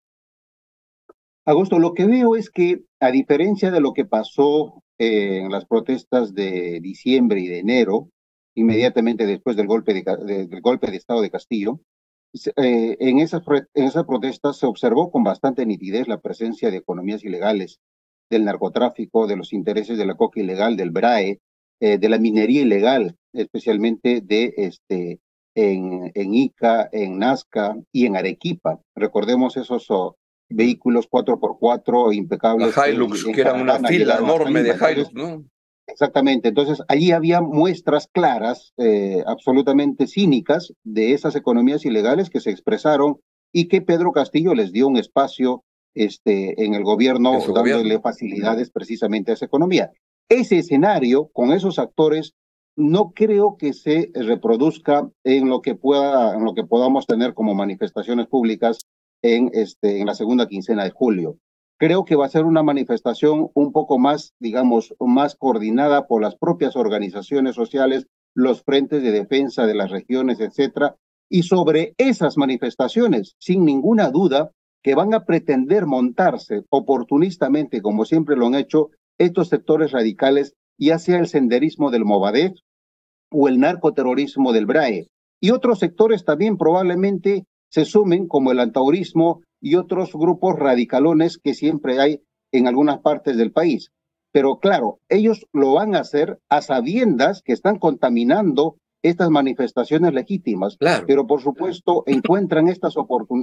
Augusto, 1.48 1.78
lo 1.78 1.94
que 1.94 2.04
veo 2.04 2.36
es 2.36 2.50
que, 2.50 2.82
a 3.00 3.10
diferencia 3.10 3.70
de 3.70 3.80
lo 3.80 3.94
que 3.94 4.04
pasó 4.04 4.82
eh, 4.98 5.38
en 5.38 5.50
las 5.50 5.64
protestas 5.64 6.34
de 6.34 6.78
diciembre 6.82 7.40
y 7.40 7.46
de 7.46 7.60
enero, 7.60 8.10
inmediatamente 8.54 9.24
después 9.24 9.56
del 9.56 9.66
golpe 9.66 9.94
de, 9.94 10.46
del 10.46 10.60
golpe 10.60 10.90
de 10.90 10.98
Estado 10.98 11.22
de 11.22 11.30
Castillo, 11.30 11.80
eh, 12.34 12.98
en, 13.00 13.18
esas, 13.20 13.42
en 13.72 13.90
protestas 14.06 14.58
se 14.58 14.66
observó 14.66 15.10
con 15.10 15.24
bastante 15.24 15.64
nitidez 15.64 16.06
la 16.06 16.20
presencia 16.20 16.70
de 16.70 16.76
economías 16.76 17.24
ilegales, 17.24 17.80
del 18.28 18.44
narcotráfico, 18.44 19.26
de 19.26 19.36
los 19.36 19.54
intereses 19.54 19.96
de 19.96 20.04
la 20.04 20.16
coca 20.16 20.40
ilegal, 20.40 20.76
del 20.76 20.90
BRAE, 20.90 21.40
eh, 21.80 21.96
de 21.96 22.08
la 22.10 22.18
minería 22.18 22.60
ilegal, 22.60 23.16
especialmente 23.32 24.20
de 24.20 24.52
este, 24.58 25.20
en, 25.54 26.12
en 26.14 26.34
Ica, 26.34 26.90
en 26.92 27.18
Nazca 27.18 27.74
y 27.90 28.04
en 28.04 28.16
Arequipa. 28.16 28.82
Recordemos 28.94 29.56
esos 29.56 29.90
vehículos 30.48 31.08
4x4 31.10 32.14
impecables. 32.14 32.76
La 32.76 32.88
Hilux, 32.88 33.24
que, 33.24 33.40
era 33.40 33.54
una 33.54 33.78
fila 33.80 34.18
enorme 34.18 34.62
de 34.62 34.74
Hilux, 34.74 35.12
¿no? 35.12 35.44
Exactamente, 35.86 36.48
entonces 36.48 36.82
allí 36.88 37.12
había 37.12 37.40
muestras 37.40 38.08
claras, 38.12 38.74
eh, 38.76 39.24
absolutamente 39.26 40.06
cínicas, 40.06 40.72
de 40.84 41.14
esas 41.14 41.34
economías 41.34 41.86
ilegales 41.86 42.28
que 42.28 42.40
se 42.40 42.50
expresaron 42.50 43.16
y 43.52 43.68
que 43.68 43.80
Pedro 43.80 44.12
Castillo 44.12 44.54
les 44.54 44.70
dio 44.70 44.86
un 44.86 44.98
espacio 44.98 45.64
este, 45.94 46.62
en 46.62 46.74
el 46.74 46.84
gobierno, 46.84 47.40
dándole 47.54 48.00
facilidades 48.00 48.70
precisamente 48.70 49.30
a 49.30 49.34
esa 49.34 49.46
economía. 49.46 49.90
Ese 50.28 50.58
escenario, 50.58 51.28
con 51.32 51.52
esos 51.52 51.78
actores, 51.78 52.34
no 52.76 53.12
creo 53.12 53.56
que 53.58 53.72
se 53.72 54.10
reproduzca 54.14 55.08
en 55.24 55.48
lo 55.48 55.62
que 55.62 55.74
pueda, 55.74 56.34
en 56.34 56.44
lo 56.44 56.54
que 56.54 56.64
podamos 56.64 57.06
tener 57.06 57.34
como 57.34 57.54
manifestaciones 57.54 58.26
públicas 58.26 58.78
en, 59.22 59.50
este, 59.52 60.00
en 60.00 60.06
la 60.06 60.14
segunda 60.14 60.46
quincena 60.46 60.84
de 60.84 60.90
julio. 60.90 61.38
Creo 61.78 62.04
que 62.04 62.16
va 62.16 62.26
a 62.26 62.30
ser 62.30 62.44
una 62.44 62.62
manifestación 62.62 63.50
un 63.54 63.72
poco 63.72 63.98
más, 63.98 64.34
digamos, 64.40 64.94
más 64.98 65.36
coordinada 65.36 66.06
por 66.06 66.22
las 66.22 66.36
propias 66.36 66.74
organizaciones 66.74 67.54
sociales, 67.54 68.06
los 68.34 68.62
frentes 68.62 69.02
de 69.02 69.12
defensa 69.12 69.66
de 69.66 69.74
las 69.74 69.90
regiones, 69.90 70.40
etcétera, 70.40 70.96
y 71.28 71.42
sobre 71.42 71.94
esas 71.98 72.36
manifestaciones, 72.36 73.36
sin 73.38 73.64
ninguna 73.64 74.10
duda, 74.10 74.50
que 74.82 74.94
van 74.94 75.14
a 75.14 75.24
pretender 75.24 75.86
montarse 75.86 76.62
oportunistamente, 76.70 77.82
como 77.82 78.04
siempre 78.04 78.36
lo 78.36 78.46
han 78.46 78.54
hecho, 78.54 78.90
estos 79.18 79.48
sectores 79.48 79.92
radicales, 79.92 80.54
ya 80.78 80.98
sea 80.98 81.18
el 81.18 81.26
senderismo 81.26 81.90
del 81.90 82.04
Movadef 82.04 82.54
o 83.30 83.48
el 83.48 83.58
narcoterrorismo 83.58 84.52
del 84.52 84.66
BRAE, 84.66 85.08
Y 85.40 85.50
otros 85.50 85.78
sectores 85.78 86.24
también 86.24 86.56
probablemente 86.56 87.44
se 87.68 87.84
sumen, 87.84 88.26
como 88.26 88.52
el 88.52 88.60
antaurismo 88.60 89.42
y 89.60 89.74
otros 89.74 90.12
grupos 90.12 90.56
radicalones 90.56 91.38
que 91.38 91.54
siempre 91.54 92.00
hay 92.00 92.22
en 92.52 92.66
algunas 92.66 93.00
partes 93.00 93.36
del 93.36 93.52
país. 93.52 93.90
Pero 94.32 94.58
claro, 94.58 95.00
ellos 95.08 95.46
lo 95.52 95.74
van 95.74 95.94
a 95.94 96.00
hacer 96.00 96.38
a 96.48 96.62
sabiendas 96.62 97.42
que 97.42 97.52
están 97.52 97.78
contaminando 97.78 98.76
estas 99.02 99.30
manifestaciones 99.30 100.12
legítimas, 100.12 100.76
pero 101.06 101.26
por 101.26 101.40
supuesto 101.40 102.02
encuentran 102.06 102.68
estas 102.68 102.94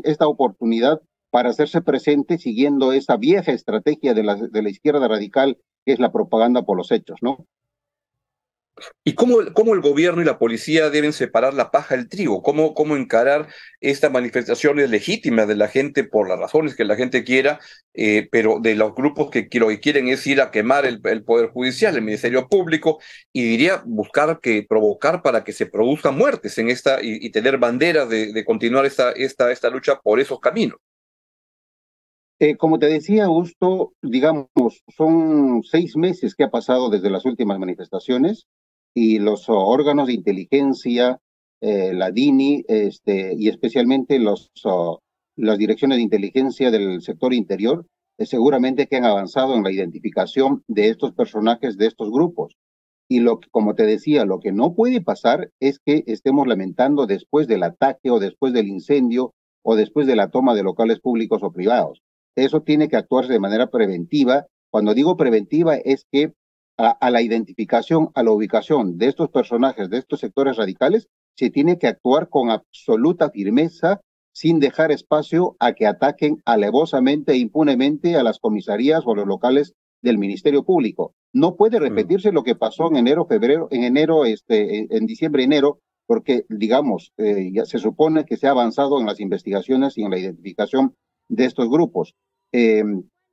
esta 0.03 0.27
oportunidad 0.27 1.01
para 1.31 1.49
hacerse 1.49 1.81
presente 1.81 2.37
siguiendo 2.37 2.91
esa 2.93 3.17
vieja 3.17 3.51
estrategia 3.51 4.13
de 4.13 4.23
la, 4.23 4.35
de 4.35 4.61
la 4.61 4.69
izquierda 4.69 5.07
radical 5.07 5.57
que 5.85 5.93
es 5.93 5.99
la 5.99 6.11
propaganda 6.11 6.63
por 6.63 6.77
los 6.77 6.91
hechos, 6.91 7.19
¿no? 7.21 7.45
¿Y 9.05 9.13
cómo, 9.13 9.37
cómo, 9.53 9.73
el 9.73 9.79
gobierno 9.79 10.21
y 10.21 10.25
la 10.25 10.37
policía 10.37 10.89
deben 10.89 11.13
separar 11.13 11.53
la 11.53 11.71
paja 11.71 11.95
del 11.95 12.09
trigo? 12.09 12.41
¿Cómo, 12.41 12.73
¿Cómo 12.73 12.97
encarar 12.97 13.47
estas 13.79 14.11
manifestaciones 14.11 14.89
legítimas 14.89 15.47
de 15.47 15.55
la 15.55 15.69
gente 15.69 16.03
por 16.03 16.27
las 16.27 16.37
razones 16.37 16.75
que 16.75 16.83
la 16.83 16.97
gente 16.97 17.23
quiera, 17.23 17.59
eh, 17.93 18.27
pero 18.31 18.59
de 18.59 18.75
los 18.75 18.93
grupos 18.93 19.29
que 19.29 19.47
lo 19.53 19.69
que 19.69 19.79
quieren 19.79 20.09
es 20.09 20.27
ir 20.27 20.41
a 20.41 20.51
quemar 20.51 20.85
el, 20.85 21.01
Poder 21.23 21.51
Judicial, 21.51 21.95
el 21.95 22.01
Ministerio 22.01 22.49
Público, 22.49 22.99
y 23.31 23.43
diría 23.43 23.81
buscar 23.85 24.39
que 24.41 24.65
provocar 24.67 25.21
para 25.21 25.45
que 25.45 25.53
se 25.53 25.67
produzcan 25.67 26.17
muertes 26.17 26.57
en 26.57 26.69
esta 26.69 26.99
y, 27.01 27.29
tener 27.29 27.57
banderas 27.57 28.09
de, 28.09 28.43
continuar 28.45 28.85
esta, 28.85 29.11
esta, 29.11 29.51
esta 29.51 29.69
lucha 29.69 29.99
por 30.01 30.19
esos 30.19 30.39
caminos? 30.39 30.77
Eh, 32.39 32.57
como 32.57 32.77
te 32.77 32.87
decía, 32.87 33.25
Augusto, 33.25 33.93
digamos, 34.01 34.49
son 34.97 35.63
seis 35.63 35.95
meses 35.95 36.35
que 36.35 36.43
ha 36.43 36.49
pasado 36.49 36.89
desde 36.89 37.09
las 37.09 37.23
últimas 37.23 37.57
manifestaciones 37.57 38.47
y 38.95 39.19
los 39.19 39.49
órganos 39.49 40.07
de 40.07 40.13
inteligencia, 40.13 41.19
eh, 41.61 41.93
la 41.93 42.11
DINI, 42.11 42.63
este, 42.67 43.35
y 43.37 43.49
especialmente 43.49 44.17
los, 44.19 44.51
las 45.35 45.57
direcciones 45.57 45.97
de 45.97 46.03
inteligencia 46.03 46.71
del 46.71 47.01
sector 47.01 47.33
interior, 47.33 47.85
eh, 48.17 48.25
seguramente 48.25 48.87
que 48.87 48.95
han 48.95 49.03
avanzado 49.03 49.55
en 49.55 49.63
la 49.63 49.71
identificación 49.71 50.63
de 50.67 50.87
estos 50.87 51.11
personajes, 51.11 51.77
de 51.77 51.87
estos 51.87 52.09
grupos. 52.09 52.55
Y 53.09 53.19
lo 53.19 53.41
que, 53.41 53.49
como 53.51 53.75
te 53.75 53.85
decía, 53.85 54.23
lo 54.23 54.39
que 54.39 54.53
no 54.53 54.73
puede 54.73 55.01
pasar 55.01 55.51
es 55.59 55.79
que 55.79 56.05
estemos 56.07 56.47
lamentando 56.47 57.05
después 57.05 57.47
del 57.47 57.63
ataque 57.63 58.09
o 58.09 58.19
después 58.19 58.53
del 58.53 58.67
incendio 58.67 59.33
o 59.61 59.75
después 59.75 60.07
de 60.07 60.15
la 60.15 60.29
toma 60.29 60.55
de 60.55 60.63
locales 60.63 61.01
públicos 61.01 61.43
o 61.43 61.51
privados. 61.51 62.01
Eso 62.35 62.61
tiene 62.61 62.87
que 62.87 62.95
actuarse 62.95 63.33
de 63.33 63.39
manera 63.39 63.69
preventiva. 63.69 64.47
Cuando 64.71 64.93
digo 64.93 65.17
preventiva 65.17 65.75
es 65.75 66.05
que 66.11 66.33
a, 66.77 67.09
la 67.09 67.21
identificación, 67.21 68.09
a 68.15 68.23
la 68.23 68.31
ubicación 68.31 68.97
de 68.97 69.07
estos 69.07 69.29
personajes, 69.29 69.89
de 69.89 69.97
estos 69.97 70.19
sectores 70.19 70.57
radicales, 70.57 71.07
se 71.35 71.49
tiene 71.49 71.77
que 71.77 71.87
actuar 71.87 72.29
con 72.29 72.49
absoluta 72.49 73.29
firmeza, 73.29 74.01
sin 74.33 74.59
dejar 74.59 74.91
espacio 74.91 75.55
a 75.59 75.73
que 75.73 75.87
ataquen 75.87 76.41
alevosamente 76.45 77.33
e 77.33 77.37
impunemente 77.37 78.15
a 78.15 78.23
las 78.23 78.39
comisarías 78.39 79.03
o 79.05 79.15
los 79.15 79.25
locales 79.25 79.73
del 80.01 80.17
Ministerio 80.17 80.63
Público. 80.63 81.13
No 81.33 81.55
puede 81.55 81.79
repetirse 81.79 82.31
lo 82.31 82.43
que 82.43 82.55
pasó 82.55 82.87
en 82.89 82.97
enero, 82.97 83.25
febrero, 83.25 83.67
en 83.71 83.83
enero, 83.83 84.25
este, 84.25 84.93
en 84.95 85.05
diciembre, 85.05 85.43
enero, 85.43 85.79
porque, 86.05 86.45
digamos, 86.49 87.13
eh, 87.17 87.51
ya 87.53 87.65
se 87.65 87.79
supone 87.79 88.25
que 88.25 88.37
se 88.37 88.47
ha 88.47 88.51
avanzado 88.51 88.99
en 88.99 89.05
las 89.05 89.19
investigaciones 89.19 89.97
y 89.97 90.03
en 90.03 90.11
la 90.11 90.19
identificación 90.19 90.95
de 91.29 91.45
estos 91.45 91.69
grupos. 91.69 92.15
Eh, 92.51 92.83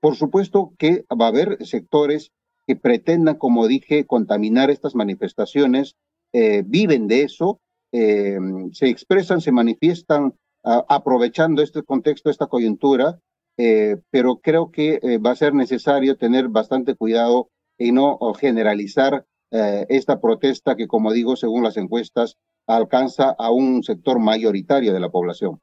por 0.01 0.17
supuesto 0.17 0.73
que 0.79 1.05
va 1.11 1.27
a 1.27 1.29
haber 1.29 1.65
sectores 1.65 2.33
que 2.67 2.77
pretendan, 2.77 3.37
como 3.37 3.67
dije, 3.67 4.07
contaminar 4.07 4.71
estas 4.71 4.95
manifestaciones, 4.95 5.97
eh, 6.33 6.63
viven 6.65 7.09
de 7.09 7.23
eso, 7.23 7.61
eh, 7.93 8.39
se 8.73 8.89
expresan, 8.89 9.41
se 9.41 9.53
manifiestan 9.53 10.35
aprovechando 10.65 11.61
este 11.61 11.83
contexto, 11.83 12.31
esta 12.31 12.47
coyuntura, 12.47 13.19
eh, 13.59 13.97
pero 14.11 14.37
creo 14.37 14.71
que 14.71 15.01
va 15.19 15.33
a 15.33 15.37
ser 15.37 15.55
necesario 15.55 16.17
tener 16.17 16.49
bastante 16.49 16.95
cuidado 16.95 17.51
y 17.77 17.91
no 17.91 18.17
generalizar 18.35 19.27
esta 19.51 20.21
protesta 20.21 20.77
que, 20.77 20.87
como 20.87 21.13
digo, 21.13 21.35
según 21.35 21.65
las 21.65 21.77
encuestas, 21.77 22.37
alcanza 22.69 23.35
a 23.37 23.51
un 23.51 23.83
sector 23.83 24.21
mayoritario 24.21 24.93
de 24.93 25.01
la 25.01 25.11
población. 25.11 25.61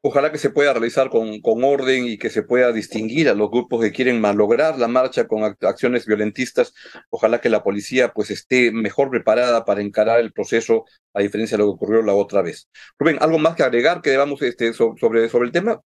Ojalá 0.00 0.30
que 0.30 0.38
se 0.38 0.50
pueda 0.50 0.72
realizar 0.72 1.10
con, 1.10 1.40
con, 1.40 1.64
orden 1.64 2.06
y 2.06 2.18
que 2.18 2.30
se 2.30 2.44
pueda 2.44 2.70
distinguir 2.70 3.28
a 3.28 3.34
los 3.34 3.50
grupos 3.50 3.80
que 3.80 3.90
quieren 3.90 4.20
malograr 4.20 4.78
la 4.78 4.86
marcha 4.86 5.26
con 5.26 5.42
acciones 5.42 6.06
violentistas. 6.06 6.72
Ojalá 7.10 7.40
que 7.40 7.48
la 7.48 7.64
policía 7.64 8.12
pues 8.14 8.30
esté 8.30 8.70
mejor 8.70 9.10
preparada 9.10 9.64
para 9.64 9.82
encarar 9.82 10.20
el 10.20 10.32
proceso, 10.32 10.84
a 11.14 11.20
diferencia 11.20 11.56
de 11.56 11.64
lo 11.64 11.70
que 11.70 11.74
ocurrió 11.74 12.02
la 12.02 12.14
otra 12.14 12.42
vez. 12.42 12.68
Rubén, 12.96 13.18
¿algo 13.20 13.38
más 13.38 13.56
que 13.56 13.64
agregar 13.64 14.00
que 14.00 14.10
debamos 14.10 14.40
este, 14.42 14.72
sobre, 14.72 15.28
sobre 15.28 15.46
el 15.46 15.52
tema? 15.52 15.80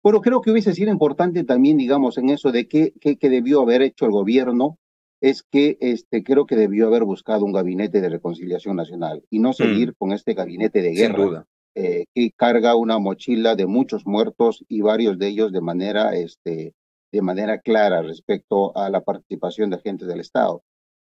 Bueno, 0.00 0.20
creo 0.20 0.40
que 0.40 0.52
hubiese 0.52 0.72
sido 0.72 0.92
importante 0.92 1.42
también, 1.42 1.78
digamos, 1.78 2.16
en 2.18 2.28
eso 2.28 2.52
de 2.52 2.68
qué, 2.68 2.92
qué, 3.00 3.16
debió 3.28 3.62
haber 3.62 3.82
hecho 3.82 4.04
el 4.04 4.12
gobierno, 4.12 4.78
es 5.20 5.42
que 5.42 5.78
este, 5.80 6.22
creo 6.22 6.46
que 6.46 6.54
debió 6.54 6.86
haber 6.86 7.02
buscado 7.02 7.44
un 7.44 7.52
gabinete 7.52 8.00
de 8.00 8.08
reconciliación 8.08 8.76
nacional 8.76 9.24
y 9.30 9.40
no 9.40 9.52
seguir 9.52 9.90
mm. 9.90 9.94
con 9.98 10.12
este 10.12 10.34
gabinete 10.34 10.80
de 10.80 10.92
guerra. 10.92 11.16
Sin 11.16 11.24
duda 11.24 11.46
eh, 11.74 12.04
que 12.14 12.30
carga 12.30 12.76
una 12.76 12.98
mochila 12.98 13.56
de 13.56 13.66
muchos 13.66 14.06
muertos 14.06 14.64
y 14.68 14.80
varios 14.80 15.18
de 15.18 15.28
ellos 15.28 15.52
de 15.52 15.60
manera, 15.60 16.14
este, 16.14 16.74
de 17.12 17.22
manera 17.22 17.58
clara 17.58 18.02
respecto 18.02 18.76
a 18.76 18.90
la 18.90 19.00
participación 19.02 19.70
de 19.70 19.76
agentes 19.76 20.06
del 20.06 20.20
Estado. 20.20 20.62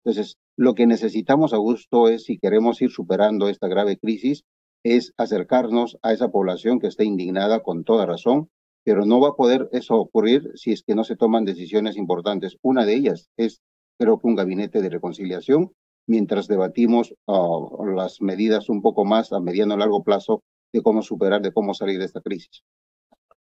Entonces, 0.05 0.37
lo 0.57 0.74
que 0.74 0.87
necesitamos, 0.87 1.52
Augusto, 1.52 2.09
es, 2.09 2.24
si 2.24 2.38
queremos 2.38 2.81
ir 2.83 2.90
superando 2.90 3.48
esta 3.48 3.68
grave 3.68 3.96
crisis, 3.96 4.44
es 4.83 5.12
acercarnos 5.16 5.98
a 6.02 6.12
esa 6.12 6.29
población 6.29 6.79
que 6.79 6.87
está 6.87 7.05
indignada 7.05 7.61
con 7.61 7.85
toda 7.85 8.07
razón, 8.07 8.50
pero 8.85 9.05
no 9.05 9.20
va 9.20 9.31
a 9.31 9.35
poder 9.35 9.68
eso 9.72 9.96
ocurrir 9.96 10.52
si 10.55 10.72
es 10.72 10.83
que 10.83 10.94
no 10.94 11.02
se 11.02 11.16
toman 11.16 11.44
decisiones 11.44 11.96
importantes. 11.96 12.57
Una 12.62 12.85
de 12.85 12.94
ellas 12.94 13.29
es, 13.37 13.61
creo 13.98 14.20
que 14.20 14.29
un 14.29 14.37
gabinete 14.37 14.81
de 14.81 14.90
reconciliación, 14.90 15.72
mientras 16.07 16.46
debatimos 16.46 17.14
uh, 17.26 17.85
las 17.87 18.20
medidas 18.20 18.68
un 18.68 18.83
poco 18.83 19.05
más 19.05 19.33
a 19.33 19.40
mediano 19.40 19.74
y 19.74 19.79
largo 19.79 20.05
plazo 20.05 20.42
de 20.72 20.83
cómo 20.83 21.02
superar, 21.02 21.42
de 21.42 21.52
cómo 21.52 21.74
salir 21.74 21.98
de 21.98 22.05
esta 22.05 22.20
crisis. 22.20 22.62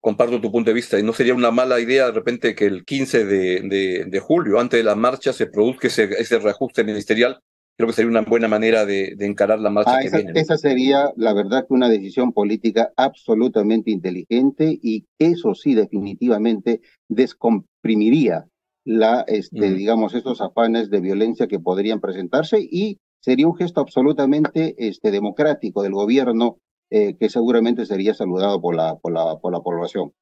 Comparto 0.00 0.40
tu 0.40 0.50
punto 0.50 0.70
de 0.70 0.74
vista 0.74 0.98
y 0.98 1.02
no 1.02 1.12
sería 1.12 1.34
una 1.34 1.52
mala 1.52 1.78
idea 1.78 2.06
de 2.06 2.12
repente 2.12 2.54
que 2.56 2.66
el 2.66 2.84
15 2.84 3.24
de, 3.24 4.06
de, 4.08 4.20
julio, 4.20 4.58
antes 4.58 4.80
de 4.80 4.84
la 4.84 4.96
marcha, 4.96 5.32
se 5.32 5.46
produzca 5.46 5.86
ese, 5.86 6.04
ese, 6.18 6.40
reajuste 6.40 6.82
ministerial. 6.82 7.38
Creo 7.76 7.88
que 7.88 7.94
sería 7.94 8.10
una 8.10 8.22
buena 8.22 8.48
manera 8.48 8.84
de, 8.84 9.14
de 9.16 9.26
encarar 9.26 9.60
la 9.60 9.70
marcha 9.70 9.96
ah, 9.96 10.00
que 10.00 10.08
esa, 10.08 10.16
viene. 10.16 10.32
Esa 10.40 10.58
sería, 10.58 11.12
la 11.16 11.32
verdad, 11.32 11.66
que 11.68 11.74
una 11.74 11.88
decisión 11.88 12.32
política 12.32 12.92
absolutamente 12.96 13.92
inteligente 13.92 14.76
y 14.82 15.06
eso 15.18 15.54
sí, 15.54 15.74
definitivamente 15.74 16.80
descomprimiría 17.08 18.46
la, 18.84 19.24
este, 19.28 19.72
digamos, 19.72 20.14
estos 20.14 20.40
afanes 20.40 20.90
de 20.90 21.00
violencia 21.00 21.46
que 21.46 21.60
podrían 21.60 22.00
presentarse 22.00 22.58
y 22.60 22.98
sería 23.20 23.46
un 23.46 23.56
gesto 23.56 23.80
absolutamente 23.80 24.74
este, 24.78 25.10
democrático 25.10 25.82
del 25.82 25.92
gobierno 25.92 26.58
eh, 26.92 27.16
que 27.18 27.30
seguramente 27.30 27.86
sería 27.86 28.12
saludado 28.12 28.60
por 28.60 28.74
la, 28.74 28.96
por 28.96 29.12
la, 29.12 29.38
por 29.38 29.50
la 29.50 29.60
población. 29.60 30.12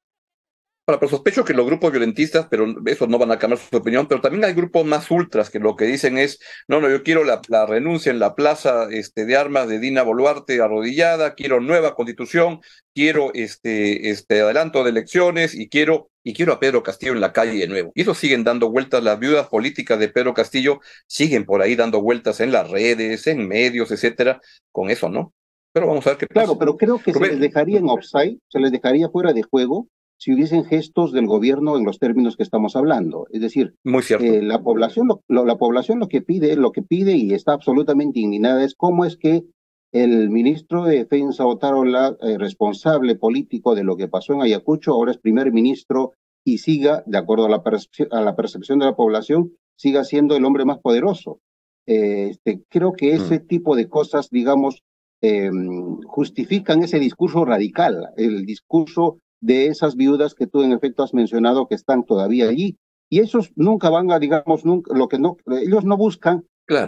Pero 0.85 1.07
sospecho 1.07 1.45
que 1.45 1.53
los 1.53 1.65
grupos 1.65 1.91
violentistas, 1.91 2.47
pero 2.49 2.65
esos 2.85 3.07
no 3.07 3.17
van 3.19 3.31
a 3.31 3.37
cambiar 3.37 3.59
su 3.59 3.75
opinión, 3.77 4.07
pero 4.07 4.19
también 4.19 4.43
hay 4.45 4.53
grupos 4.53 4.85
más 4.85 5.11
ultras 5.11 5.49
que 5.49 5.59
lo 5.59 5.75
que 5.75 5.85
dicen 5.85 6.17
es, 6.17 6.39
no, 6.67 6.81
no, 6.81 6.89
yo 6.89 7.03
quiero 7.03 7.23
la, 7.23 7.41
la 7.49 7.65
renuncia 7.65 8.09
en 8.09 8.19
la 8.19 8.35
plaza 8.35 8.87
este, 8.89 9.25
de 9.25 9.37
armas 9.37 9.67
de 9.67 9.79
Dina 9.79 10.01
Boluarte 10.01 10.59
arrodillada, 10.61 11.35
quiero 11.35 11.59
nueva 11.59 11.93
constitución, 11.93 12.61
quiero 12.95 13.31
este, 13.33 14.09
este 14.09 14.41
adelanto 14.41 14.83
de 14.83 14.89
elecciones 14.89 15.53
y 15.53 15.69
quiero, 15.69 16.09
y 16.23 16.33
quiero 16.33 16.53
a 16.53 16.59
Pedro 16.59 16.83
Castillo 16.83 17.13
en 17.13 17.21
la 17.21 17.31
calle 17.31 17.59
de 17.59 17.67
nuevo. 17.67 17.91
Y 17.93 18.01
eso 18.01 18.13
siguen 18.15 18.43
dando 18.43 18.71
vueltas, 18.71 19.03
las 19.03 19.19
viudas 19.19 19.47
políticas 19.49 19.99
de 19.99 20.09
Pedro 20.09 20.33
Castillo 20.33 20.79
siguen 21.05 21.45
por 21.45 21.61
ahí 21.61 21.75
dando 21.75 22.01
vueltas 22.01 22.39
en 22.39 22.51
las 22.51 22.69
redes, 22.69 23.27
en 23.27 23.47
medios, 23.47 23.91
etcétera, 23.91 24.41
con 24.71 24.89
eso, 24.89 25.09
¿no? 25.09 25.33
Pero 25.73 25.87
vamos 25.87 26.05
a 26.05 26.11
ver 26.11 26.17
qué 26.19 26.27
pasa. 26.27 26.45
Claro, 26.45 26.59
pero 26.59 26.77
creo 26.77 26.99
que 26.99 27.13
se 27.13 27.19
les 27.19 27.39
dejaría 27.39 27.79
en 27.79 27.89
offside, 27.89 28.39
se 28.49 28.59
les 28.59 28.71
dejaría 28.71 29.09
fuera 29.09 29.33
de 29.33 29.43
juego 29.43 29.87
si 30.17 30.33
hubiesen 30.33 30.65
gestos 30.65 31.13
del 31.13 31.25
gobierno 31.25 31.77
en 31.77 31.83
los 31.83 31.97
términos 31.97 32.37
que 32.37 32.43
estamos 32.43 32.75
hablando. 32.75 33.25
Es 33.31 33.41
decir, 33.41 33.73
Muy 33.83 34.03
cierto. 34.03 34.23
Eh, 34.23 34.43
la, 34.43 34.61
población, 34.61 35.07
lo, 35.27 35.45
la 35.45 35.57
población 35.57 35.97
lo 35.97 36.07
que 36.07 36.21
pide, 36.21 36.55
lo 36.55 36.71
que 36.71 36.83
pide 36.83 37.15
y 37.15 37.33
está 37.33 37.53
absolutamente 37.53 38.19
indignada 38.19 38.63
es 38.63 38.75
cómo 38.75 39.03
es 39.03 39.17
que 39.17 39.45
el 39.91 40.29
ministro 40.29 40.83
de 40.85 40.97
Defensa, 40.97 41.45
Otarola, 41.45 42.15
eh, 42.21 42.37
responsable 42.37 43.15
político 43.15 43.73
de 43.73 43.83
lo 43.83 43.97
que 43.97 44.07
pasó 44.07 44.33
en 44.33 44.41
Ayacucho, 44.41 44.93
ahora 44.93 45.11
es 45.11 45.17
primer 45.17 45.51
ministro 45.51 46.13
y 46.45 46.59
siga, 46.59 47.03
de 47.07 47.17
acuerdo 47.17 47.45
a 47.45 47.49
la, 47.49 47.63
a 48.11 48.21
la 48.21 48.35
percepción 48.35 48.79
de 48.79 48.85
la 48.85 48.95
población, 48.95 49.53
siga 49.75 50.03
siendo 50.03 50.35
el 50.35 50.45
hombre 50.45 50.65
más 50.65 50.77
poderoso. 50.79 51.39
Eh, 51.87 52.29
este, 52.29 52.61
creo 52.69 52.93
que 52.93 53.13
ese 53.13 53.39
mm. 53.39 53.47
tipo 53.47 53.75
de 53.75 53.89
cosas, 53.89 54.29
digamos, 54.29 54.83
Em, 55.23 56.01
justifican 56.01 56.81
ese 56.81 56.97
discurso 56.97 57.45
radical, 57.45 58.09
el 58.17 58.43
discurso 58.43 59.19
de 59.39 59.67
esas 59.67 59.95
viudas 59.95 60.33
que 60.33 60.47
tú 60.47 60.63
en 60.63 60.71
efecto 60.71 61.03
has 61.03 61.13
mencionado 61.13 61.67
que 61.67 61.75
están 61.75 62.05
todavía 62.05 62.49
allí. 62.49 62.77
Y 63.07 63.19
esos 63.19 63.51
nunca 63.55 63.91
van 63.91 64.11
a, 64.11 64.17
digamos, 64.17 64.65
nunca, 64.65 64.95
lo 64.95 65.07
que 65.07 65.19
no, 65.19 65.37
ellos 65.47 65.85
no 65.85 65.95
buscan 65.95 66.45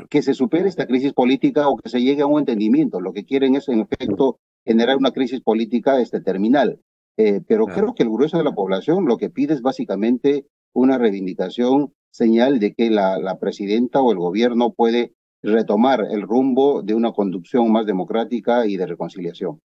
que 0.10 0.22
se 0.22 0.34
supere 0.34 0.70
esta 0.70 0.88
crisis 0.88 1.14
política 1.14 1.68
o 1.68 1.78
que 1.78 1.90
se 1.90 2.02
llegue 2.02 2.22
a 2.22 2.26
un 2.26 2.40
entendimiento. 2.40 3.02
Lo 3.02 3.14
que 3.14 3.26
quieren 3.26 3.56
es, 3.56 3.68
en 3.68 3.82
efecto, 3.82 4.40
generar 4.66 4.98
una 4.98 5.12
crisis 5.12 5.42
política 5.42 6.00
este, 6.00 6.22
terminal. 6.22 6.80
Eh, 7.18 7.42
pero 7.46 7.66
creo 7.66 7.94
que 7.94 8.04
el 8.04 8.10
grueso 8.10 8.38
de 8.38 8.46
la 8.46 8.56
población 8.56 9.06
lo 9.06 9.18
que 9.18 9.30
pide 9.30 9.54
es 9.54 9.62
básicamente 9.62 10.48
una 10.74 10.98
reivindicación, 10.98 11.94
señal 12.10 12.60
de 12.60 12.74
que 12.74 12.90
la, 12.90 13.20
la 13.20 13.38
presidenta 13.38 14.02
o 14.02 14.12
el 14.12 14.18
gobierno 14.18 14.74
puede 14.74 15.14
retomar 15.44 16.06
el 16.10 16.22
rumbo 16.22 16.82
de 16.82 16.94
una 16.94 17.12
conducción 17.12 17.72
más 17.72 17.86
democrática 17.86 18.66
y 18.66 18.78
de 18.78 18.88
reconciliación. 18.88 19.62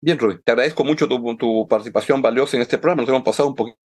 Bien, 0.00 0.18
Rubén, 0.18 0.40
te 0.44 0.52
agradezco 0.52 0.84
mucho 0.84 1.06
tu, 1.06 1.36
tu 1.36 1.68
participación 1.68 2.20
valiosa 2.20 2.56
en 2.56 2.62
este 2.62 2.78
programa. 2.78 3.02
Nos 3.02 3.10
hemos 3.10 3.22
pasado 3.22 3.50
un 3.50 3.54
poquito 3.54 3.78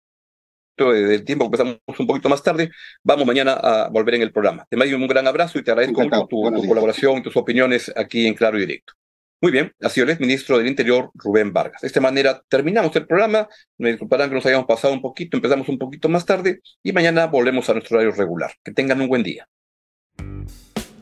del 0.86 1.24
tiempo, 1.24 1.46
empezamos 1.46 1.78
un 2.00 2.08
poquito 2.08 2.30
más 2.30 2.42
tarde. 2.42 2.72
Vamos 3.04 3.26
mañana 3.26 3.54
a 3.54 3.90
volver 3.90 4.16
en 4.16 4.22
el 4.22 4.32
programa. 4.32 4.66
Te 4.70 4.78
mando 4.78 4.96
un 4.96 5.08
gran 5.08 5.28
abrazo 5.28 5.60
y 5.60 5.64
te 5.64 5.72
agradezco 5.72 6.02
mucho 6.02 6.28
tu, 6.28 6.42
colaboración 6.68 7.18
y 7.18 7.24
tus 7.24 7.36
opiniones 7.38 7.92
aquí 7.96 8.26
en 8.26 8.34
Claro 8.34 8.58
y 8.58 8.62
Directo. 8.62 8.94
Muy 9.40 9.52
bien, 9.52 9.72
ha 9.82 9.90
sido 9.90 10.10
el 10.10 10.20
ministro 10.20 10.58
del 10.58 10.66
Interior, 10.66 11.12
Rubén 11.14 11.54
Vargas. 11.54 11.82
De 11.82 11.88
esta 11.88 12.02
manera 12.02 12.42
terminamos 12.50 12.96
el 12.96 13.06
programa. 13.06 13.48
Me 13.78 13.90
disculparán 13.90 14.30
que 14.30 14.36
nos 14.36 14.46
hayamos 14.48 14.66
pasado 14.66 14.94
un 14.94 15.02
poquito, 15.02 15.38
empezamos 15.38 15.70
un 15.70 15.78
poquito 15.78 16.10
más 16.10 16.26
tarde 16.26 16.62
y 16.82 16.92
mañana 16.92 17.28
volvemos 17.28 17.70
a 17.70 17.74
nuestro 17.74 17.98
horario 17.98 18.16
regular. 18.16 18.52
Que 18.64 18.72
tengan 18.72 19.00
un 19.00 19.08
buen 19.08 19.22
día. 19.22 19.48